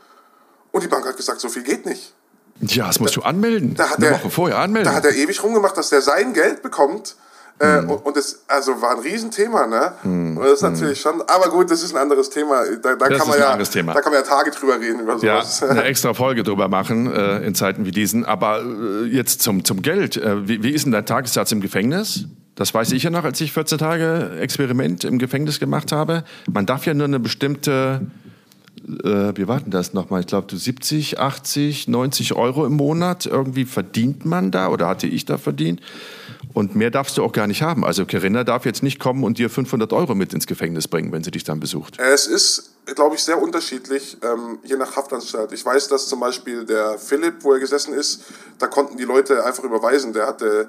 [0.73, 2.15] Und die Bank hat gesagt, so viel geht nicht.
[2.61, 3.75] Ja, das musst da, du anmelden.
[3.75, 4.91] Da Eine der, Woche vorher anmelden.
[4.91, 7.17] Da hat er ewig rumgemacht, dass der sein Geld bekommt.
[7.59, 7.91] Äh, hm.
[7.91, 9.93] und, das also war ein Riesenthema, ne?
[10.01, 10.39] Hm.
[10.39, 11.19] Und das ist natürlich hm.
[11.19, 12.65] schon, aber gut, das ist ein anderes Thema.
[12.83, 13.93] Da, da kann man ja, Thema.
[13.93, 15.61] da kann man ja Tage drüber reden über sowas.
[15.61, 18.25] Ja, eine extra Folge drüber machen äh, in Zeiten wie diesen.
[18.25, 20.17] Aber äh, jetzt zum, zum Geld.
[20.17, 22.29] Äh, wie, wie ist denn der Tagessatz im Gefängnis?
[22.61, 26.25] Das weiß ich ja noch, als ich 14 Tage Experiment im Gefängnis gemacht habe.
[26.53, 28.03] Man darf ja nur eine bestimmte,
[28.87, 30.21] äh, wie war denn das nochmal?
[30.21, 35.25] Ich glaube, 70, 80, 90 Euro im Monat irgendwie verdient man da oder hatte ich
[35.25, 35.81] da verdient.
[36.53, 37.83] Und mehr darfst du auch gar nicht haben.
[37.83, 41.25] Also Corinna darf jetzt nicht kommen und dir 500 Euro mit ins Gefängnis bringen, wenn
[41.25, 41.99] sie dich dann besucht.
[41.99, 45.53] Es ist glaube ich, sehr unterschiedlich, ähm, je nach Haftanstalt.
[45.53, 48.25] Ich weiß, dass zum Beispiel der Philipp, wo er gesessen ist,
[48.59, 50.13] da konnten die Leute einfach überweisen.
[50.13, 50.69] Der hatte,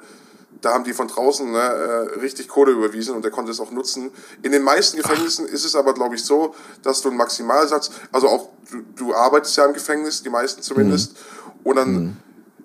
[0.62, 3.72] da haben die von draußen ne, äh, richtig Kohle überwiesen und der konnte es auch
[3.72, 4.12] nutzen.
[4.43, 5.53] In den meisten Gefängnissen Ach.
[5.53, 9.57] ist es aber, glaube ich, so, dass du einen Maximalsatz, also auch du, du arbeitest
[9.57, 11.51] ja im Gefängnis, die meisten zumindest, mhm.
[11.64, 12.18] und dann mhm.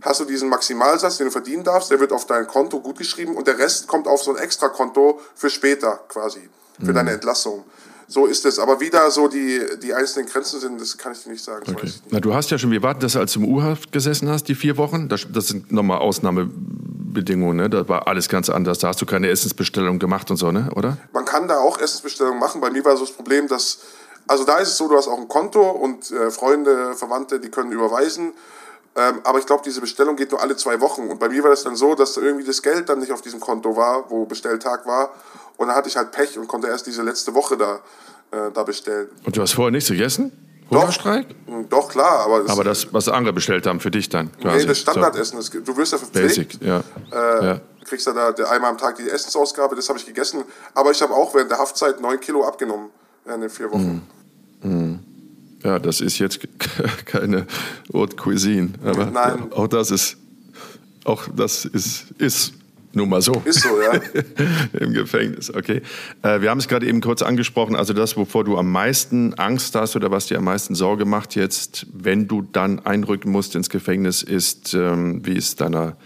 [0.03, 3.47] hast du diesen Maximalsatz, den du verdienen darfst, der wird auf dein Konto gutgeschrieben und
[3.47, 6.94] der Rest kommt auf so ein Extrakonto für später quasi, für mhm.
[6.94, 7.64] deine Entlassung
[8.09, 8.59] so ist es.
[8.59, 11.64] Aber wie da so die, die einzelnen Grenzen sind, das kann ich dir nicht sagen.
[11.68, 11.86] Okay.
[11.86, 12.02] Nicht.
[12.11, 14.44] Na, du hast ja schon, wir warten, dass du als du im U-Haft gesessen hast,
[14.44, 15.09] die vier Wochen.
[15.09, 17.70] Das, das sind nochmal Ausnahmebedingungen, ne?
[17.70, 18.78] Da war alles ganz anders.
[18.78, 20.70] Da hast du keine Essensbestellung gemacht und so, ne?
[20.76, 20.98] oder?
[21.12, 22.61] Man kann da auch Essensbestellungen machen.
[22.61, 23.78] Bei mir war so das Problem, dass,
[24.28, 27.50] also da ist es so, du hast auch ein Konto und äh, Freunde, Verwandte, die
[27.50, 28.34] können überweisen.
[28.96, 31.09] Ähm, aber ich glaube, diese Bestellung geht nur alle zwei Wochen.
[31.09, 33.40] Und bei mir war das dann so, dass irgendwie das Geld dann nicht auf diesem
[33.40, 35.11] Konto war, wo Bestelltag war.
[35.57, 37.80] Und dann hatte ich halt Pech und konnte erst diese letzte Woche da,
[38.30, 39.09] äh, da bestellen.
[39.24, 40.32] Und du hast vorher nichts gegessen?
[40.70, 41.28] Hungerstreik?
[41.28, 42.24] Doch, hm, doch, klar.
[42.24, 44.32] Aber das, aber das, was andere bestellt haben für dich dann?
[44.40, 44.59] Quasi.
[44.59, 45.40] Nee, das Standardessen.
[45.40, 45.61] So.
[45.61, 46.59] Du wirst ja verpflegt.
[46.59, 46.82] Basic, ja.
[47.12, 47.61] Äh, ja.
[47.84, 50.42] Kriegst ja da einmal am Tag die Essensausgabe, das habe ich gegessen.
[50.74, 52.90] Aber ich habe auch während der Haftzeit neun Kilo abgenommen
[53.32, 54.02] in den vier Wochen.
[54.62, 54.70] Mhm.
[54.70, 54.98] Mhm.
[55.62, 56.40] Ja, das ist jetzt
[57.07, 57.46] keine
[57.92, 58.70] Haute Cuisine.
[58.84, 59.52] Aber Nein.
[59.52, 60.16] auch das ist,
[61.04, 62.54] auch das ist, ist
[62.97, 63.42] nun mal so.
[63.44, 63.92] Ist so, ja.
[64.80, 65.82] Im Gefängnis, okay.
[66.22, 69.74] Äh, wir haben es gerade eben kurz angesprochen, also das, wovor du am meisten Angst
[69.74, 73.70] hast oder was dir am meisten Sorge macht jetzt, wenn du dann einrücken musst ins
[73.70, 75.97] Gefängnis, ist, ähm, wie es deiner,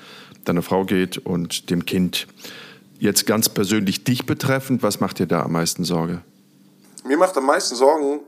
[0.45, 2.26] deiner Frau geht und dem Kind.
[2.99, 6.22] Jetzt ganz persönlich dich betreffend, was macht dir da am meisten Sorge?
[7.05, 8.20] Mir macht am meisten Sorgen,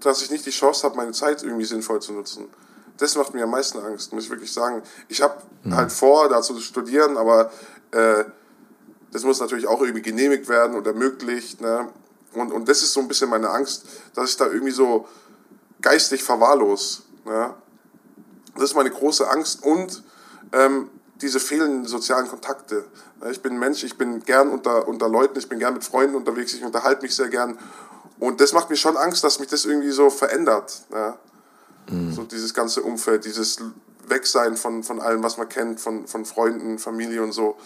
[0.00, 2.44] dass ich nicht die Chance habe, meine Zeit irgendwie sinnvoll zu nutzen.
[2.98, 4.82] Das macht mir am meisten Angst, muss ich wirklich sagen.
[5.08, 5.74] Ich habe mhm.
[5.74, 7.50] halt vor, da zu studieren, aber
[7.92, 8.24] äh,
[9.12, 11.60] das muss natürlich auch irgendwie genehmigt werden oder ermöglicht.
[11.60, 11.88] Ne?
[12.32, 13.84] Und, und das ist so ein bisschen meine Angst,
[14.14, 15.06] dass ich da irgendwie so
[15.80, 17.04] geistig verwahrlos.
[17.24, 17.54] Ne?
[18.54, 20.02] Das ist meine große Angst und
[20.52, 20.90] ähm,
[21.20, 22.84] diese fehlenden sozialen Kontakte.
[23.30, 26.52] Ich bin Mensch, ich bin gern unter, unter Leuten, ich bin gern mit Freunden unterwegs,
[26.54, 27.58] ich unterhalte mich sehr gern.
[28.18, 30.82] Und das macht mir schon Angst, dass mich das irgendwie so verändert.
[30.90, 31.14] Ne?
[31.90, 32.12] Mhm.
[32.12, 33.60] So dieses ganze Umfeld, dieses
[34.12, 37.56] Wegsein von, von allem, was man kennt, von, von Freunden, Familie und so.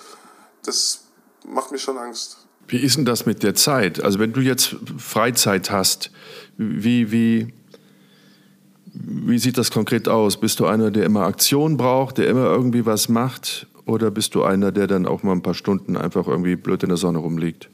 [0.64, 1.04] Das
[1.46, 2.38] macht mir schon Angst.
[2.68, 4.02] Wie ist denn das mit der Zeit?
[4.02, 6.10] Also wenn du jetzt Freizeit hast,
[6.56, 7.54] wie, wie,
[8.92, 10.40] wie sieht das konkret aus?
[10.40, 13.66] Bist du einer, der immer Aktion braucht, der immer irgendwie was macht?
[13.84, 16.88] Oder bist du einer, der dann auch mal ein paar Stunden einfach irgendwie blöd in
[16.88, 17.70] der Sonne rumliegt?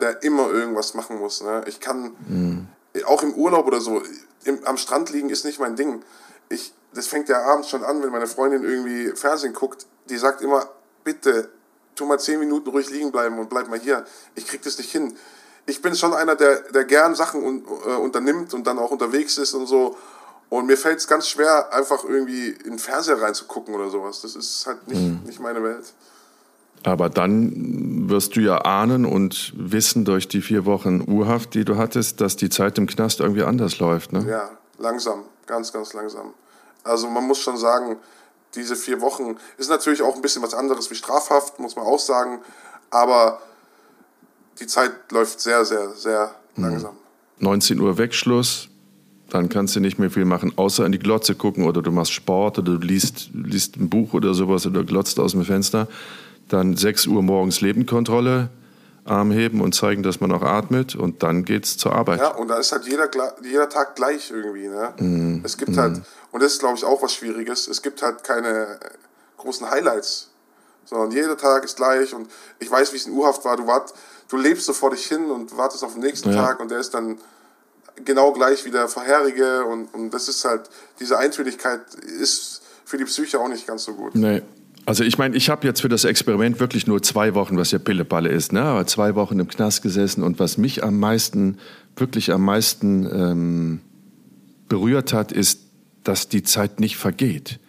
[0.00, 1.42] Der immer irgendwas machen muss.
[1.42, 1.64] Ne?
[1.66, 2.68] Ich kann, mhm.
[3.04, 4.02] auch im Urlaub oder so,
[4.44, 6.00] im, am Strand liegen ist nicht mein Ding.
[6.48, 9.86] Ich, das fängt ja abends schon an, wenn meine Freundin irgendwie Fernsehen guckt.
[10.08, 10.68] Die sagt immer,
[11.04, 11.50] bitte,
[11.94, 14.04] tu mal zehn Minuten ruhig liegen bleiben und bleib mal hier.
[14.34, 15.16] Ich krieg das nicht hin.
[15.66, 19.36] Ich bin schon einer, der, der gern Sachen un, äh, unternimmt und dann auch unterwegs
[19.36, 19.96] ist und so.
[20.48, 24.22] Und mir fällt es ganz schwer, einfach irgendwie in den Fernseher reinzugucken oder sowas.
[24.22, 25.20] Das ist halt nicht, mhm.
[25.26, 25.92] nicht meine Welt.
[26.84, 31.76] Aber dann wirst du ja ahnen und wissen durch die vier Wochen Urhaft, die du
[31.76, 34.12] hattest, dass die Zeit im Knast irgendwie anders läuft.
[34.12, 34.24] Ne?
[34.28, 36.32] Ja, langsam, ganz, ganz langsam.
[36.88, 37.96] Also man muss schon sagen,
[38.54, 41.98] diese vier Wochen ist natürlich auch ein bisschen was anderes wie Strafhaft, muss man auch
[41.98, 42.40] sagen.
[42.90, 43.40] Aber
[44.58, 46.64] die Zeit läuft sehr, sehr, sehr mhm.
[46.64, 46.96] langsam.
[47.40, 48.68] 19 Uhr Wegschluss,
[49.30, 52.12] dann kannst du nicht mehr viel machen, außer in die Glotze gucken oder du machst
[52.12, 55.86] Sport oder du liest, liest ein Buch oder sowas oder glotzt aus dem Fenster.
[56.48, 58.48] Dann 6 Uhr morgens Lebenkontrolle,
[59.08, 62.20] Arm heben und zeigen, dass man auch atmet und dann geht's zur Arbeit.
[62.20, 63.08] Ja, und da ist halt jeder,
[63.42, 64.68] jeder Tag gleich irgendwie.
[64.68, 64.92] Ne?
[64.98, 65.44] Mm.
[65.44, 65.78] Es gibt mm.
[65.78, 66.02] halt,
[66.32, 68.78] und das ist glaube ich auch was Schwieriges, es gibt halt keine
[69.36, 70.30] großen Highlights,
[70.84, 73.56] sondern jeder Tag ist gleich und ich weiß, wie es in U-Haft war.
[73.56, 73.92] Du, wart,
[74.28, 76.36] du lebst so vor dich hin und wartest auf den nächsten ja.
[76.36, 77.18] Tag und der ist dann
[78.04, 80.68] genau gleich wie der vorherige und, und das ist halt,
[81.00, 84.14] diese Eintönigkeit ist für die Psyche auch nicht ganz so gut.
[84.14, 84.42] Nee,
[84.88, 87.78] also ich meine, ich habe jetzt für das Experiment wirklich nur zwei Wochen, was ja
[87.78, 88.62] Pillepalle ist, ne?
[88.62, 91.58] aber zwei Wochen im Knast gesessen und was mich am meisten,
[91.94, 93.80] wirklich am meisten ähm,
[94.66, 95.60] berührt hat, ist,
[96.04, 97.60] dass die Zeit nicht vergeht.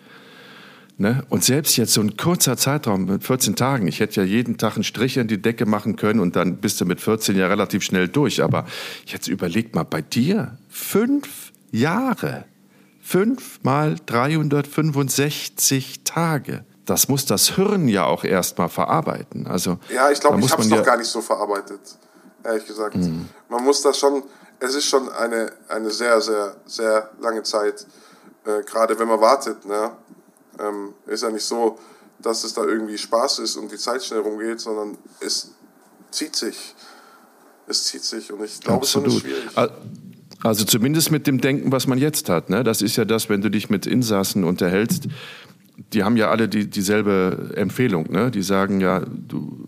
[0.97, 1.25] Ne?
[1.27, 4.75] Und selbst jetzt so ein kurzer Zeitraum mit 14 Tagen, ich hätte ja jeden Tag
[4.75, 7.83] einen Strich in die Decke machen können und dann bist du mit 14 ja relativ
[7.83, 8.41] schnell durch.
[8.41, 8.65] Aber
[9.05, 12.45] jetzt überleg mal, bei dir fünf Jahre,
[13.01, 19.47] fünf mal 365 Tage das muss das Hirn ja auch erstmal verarbeiten.
[19.47, 21.79] Also, ja, ich glaube, ich habe es noch gar nicht so verarbeitet,
[22.43, 22.95] ehrlich gesagt.
[22.95, 23.29] Mhm.
[23.47, 24.23] Man muss das schon,
[24.59, 27.85] es ist schon eine, eine sehr, sehr, sehr lange Zeit,
[28.45, 29.65] äh, gerade wenn man wartet.
[29.65, 29.91] Ne?
[30.59, 31.77] Ähm, ist ja nicht so,
[32.19, 35.51] dass es da irgendwie Spaß ist und die Zeit schnell rumgeht, sondern es
[36.11, 36.75] zieht sich.
[37.67, 39.49] es zieht sich und ich glaube, es ist schwierig.
[40.41, 42.49] Also zumindest mit dem Denken, was man jetzt hat.
[42.49, 42.63] Ne?
[42.63, 45.07] Das ist ja das, wenn du dich mit Insassen unterhältst,
[45.93, 48.11] die haben ja alle die, dieselbe Empfehlung.
[48.11, 48.31] Ne?
[48.31, 49.65] Die sagen ja, du,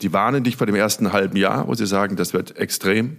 [0.00, 3.18] die warnen dich vor dem ersten halben Jahr, wo sie sagen, das wird extrem,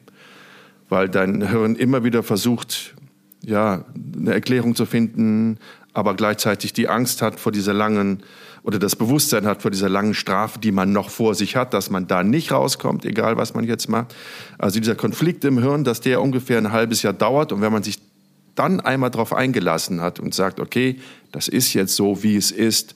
[0.89, 2.95] weil dein Hirn immer wieder versucht,
[3.43, 5.57] ja, eine Erklärung zu finden,
[5.93, 8.23] aber gleichzeitig die Angst hat vor dieser langen
[8.63, 11.91] oder das Bewusstsein hat vor dieser langen Strafe, die man noch vor sich hat, dass
[11.91, 14.15] man da nicht rauskommt, egal was man jetzt macht.
[14.57, 17.83] Also dieser Konflikt im Hirn, dass der ungefähr ein halbes Jahr dauert und wenn man
[17.83, 17.99] sich
[18.55, 20.99] dann einmal darauf eingelassen hat und sagt, okay,
[21.31, 22.95] das ist jetzt so, wie es ist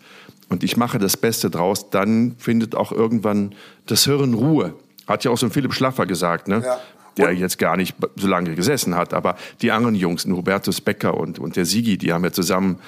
[0.49, 3.53] und ich mache das Beste draus, dann findet auch irgendwann
[3.85, 4.73] das Hirn Ruhe.
[5.07, 6.63] Hat ja auch so ein Philipp Schlaffer gesagt, ne?
[6.65, 6.79] Ja.
[7.17, 9.13] der jetzt gar nicht so lange gesessen hat.
[9.13, 12.79] Aber die anderen Jungs, Hubertus Becker und, und der Sigi, die haben ja zusammen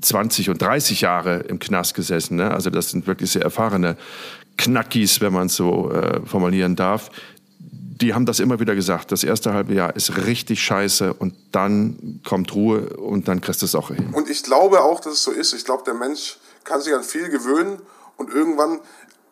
[0.00, 2.36] 20 und 30 Jahre im Knast gesessen.
[2.36, 2.50] Ne?
[2.50, 3.96] Also das sind wirklich sehr erfahrene
[4.56, 7.10] Knackis, wenn man es so äh, formulieren darf
[8.00, 9.10] die haben das immer wieder gesagt.
[9.10, 13.66] Das erste halbe Jahr ist richtig scheiße und dann kommt Ruhe und dann kriegst du
[13.66, 14.12] es auch hin.
[14.12, 15.54] Und ich glaube auch, dass es so ist.
[15.54, 17.80] Ich glaube, der Mensch kann sich an viel gewöhnen
[18.18, 18.80] und irgendwann,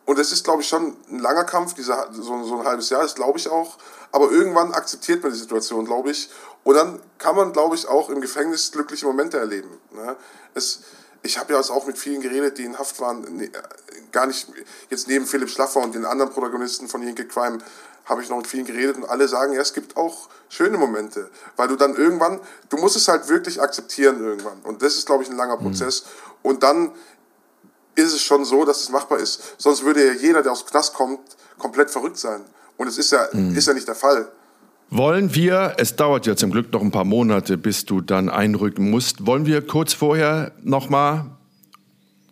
[0.06, 3.02] und es ist, glaube ich, schon ein langer Kampf, dieser, so, so ein halbes Jahr,
[3.02, 3.76] das glaube ich auch,
[4.12, 6.30] aber irgendwann akzeptiert man die Situation, glaube ich.
[6.62, 9.68] Und dann kann man, glaube ich, auch im Gefängnis glückliche Momente erleben.
[9.94, 10.16] Ne?
[10.54, 10.80] Es,
[11.22, 13.50] ich habe ja auch mit vielen geredet, die in Haft waren, ne,
[14.10, 14.46] gar nicht
[14.88, 17.58] jetzt neben Philipp Schlaffer und den anderen Protagonisten von Jinke Crime,
[18.04, 21.30] habe ich noch mit vielen geredet und alle sagen, ja, es gibt auch schöne Momente,
[21.56, 25.22] weil du dann irgendwann, du musst es halt wirklich akzeptieren irgendwann und das ist, glaube
[25.22, 25.62] ich, ein langer mhm.
[25.62, 26.50] Prozess mhm.
[26.50, 26.92] und dann
[27.94, 29.54] ist es schon so, dass es machbar ist.
[29.56, 31.20] Sonst würde ja jeder, der aus dem Knast kommt,
[31.58, 32.44] komplett verrückt sein
[32.76, 33.56] und es ist ja, mhm.
[33.56, 34.30] ist ja nicht der Fall.
[34.90, 38.90] Wollen wir, es dauert ja zum Glück noch ein paar Monate, bis du dann einrücken
[38.90, 41.30] musst, wollen wir kurz vorher nochmal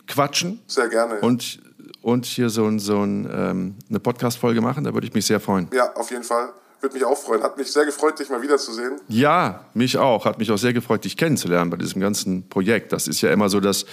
[0.07, 0.61] quatschen?
[0.67, 1.21] Sehr gerne.
[1.21, 1.61] Und
[2.03, 4.85] und hier so, so ein, ähm, eine Podcast-Folge machen.
[4.85, 5.69] Da würde ich mich sehr freuen.
[5.73, 6.51] Ja, auf jeden Fall.
[6.81, 7.45] Würde mich auch freuen.
[7.45, 9.01] Hat mich sehr gefreut, dich mal wiederzusehen.
[9.07, 10.25] Ja, mich auch.
[10.25, 12.93] Hat mich auch sehr gefreut, dich kennenzulernen bei diesem ganzen Projekt.
[12.93, 13.87] Das ist ja immer so, dass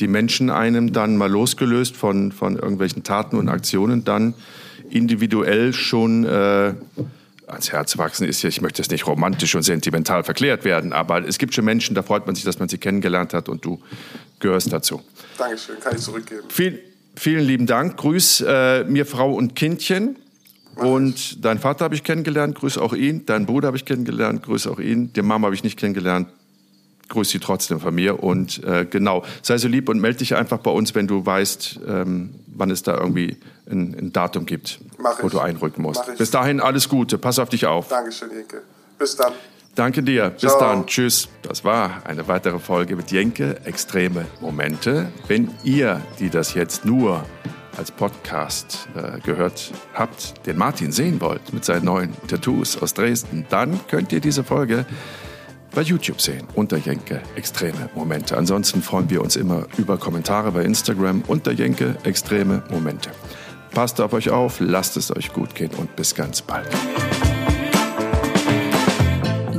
[0.00, 4.34] die Menschen einem dann mal losgelöst von, von irgendwelchen Taten und Aktionen dann
[4.90, 6.74] individuell schon äh,
[7.46, 11.26] ans Herz wachsen ist ja, ich möchte jetzt nicht romantisch und sentimental verklärt werden, aber
[11.26, 13.80] es gibt schon Menschen, da freut man sich, dass man sie kennengelernt hat und du
[14.40, 15.02] gehörst dazu.
[15.38, 16.48] Dankeschön, kann ich zurückgeben.
[16.48, 16.82] Viel,
[17.14, 17.96] Vielen lieben Dank.
[17.96, 20.16] Grüß äh, mir Frau und Kindchen.
[20.76, 23.26] Und deinen Vater habe ich kennengelernt, grüß auch ihn.
[23.26, 25.12] Deinen Bruder habe ich kennengelernt, grüß auch ihn.
[25.12, 26.28] Die Mama habe ich nicht kennengelernt,
[27.10, 28.22] grüß sie trotzdem von mir.
[28.22, 31.80] Und äh, genau, sei so lieb und melde dich einfach bei uns, wenn du weißt,
[31.86, 33.36] ähm, wann es da irgendwie
[33.70, 34.80] ein, ein Datum gibt,
[35.20, 36.16] wo du einrücken musst.
[36.16, 37.88] Bis dahin alles Gute, pass auf dich auf.
[37.88, 38.62] Dankeschön, Inke.
[38.98, 39.32] Bis dann.
[39.74, 40.30] Danke dir.
[40.30, 40.60] Bis Ciao.
[40.60, 40.86] dann.
[40.86, 41.28] Tschüss.
[41.42, 45.10] Das war eine weitere Folge mit Jenke Extreme Momente.
[45.28, 47.24] Wenn ihr, die das jetzt nur
[47.78, 53.46] als Podcast äh, gehört habt, den Martin sehen wollt mit seinen neuen Tattoos aus Dresden,
[53.48, 54.84] dann könnt ihr diese Folge
[55.74, 58.36] bei YouTube sehen unter Jenke Extreme Momente.
[58.36, 63.10] Ansonsten freuen wir uns immer über Kommentare bei Instagram unter Jenke Extreme Momente.
[63.70, 66.68] Passt auf euch auf, lasst es euch gut gehen und bis ganz bald.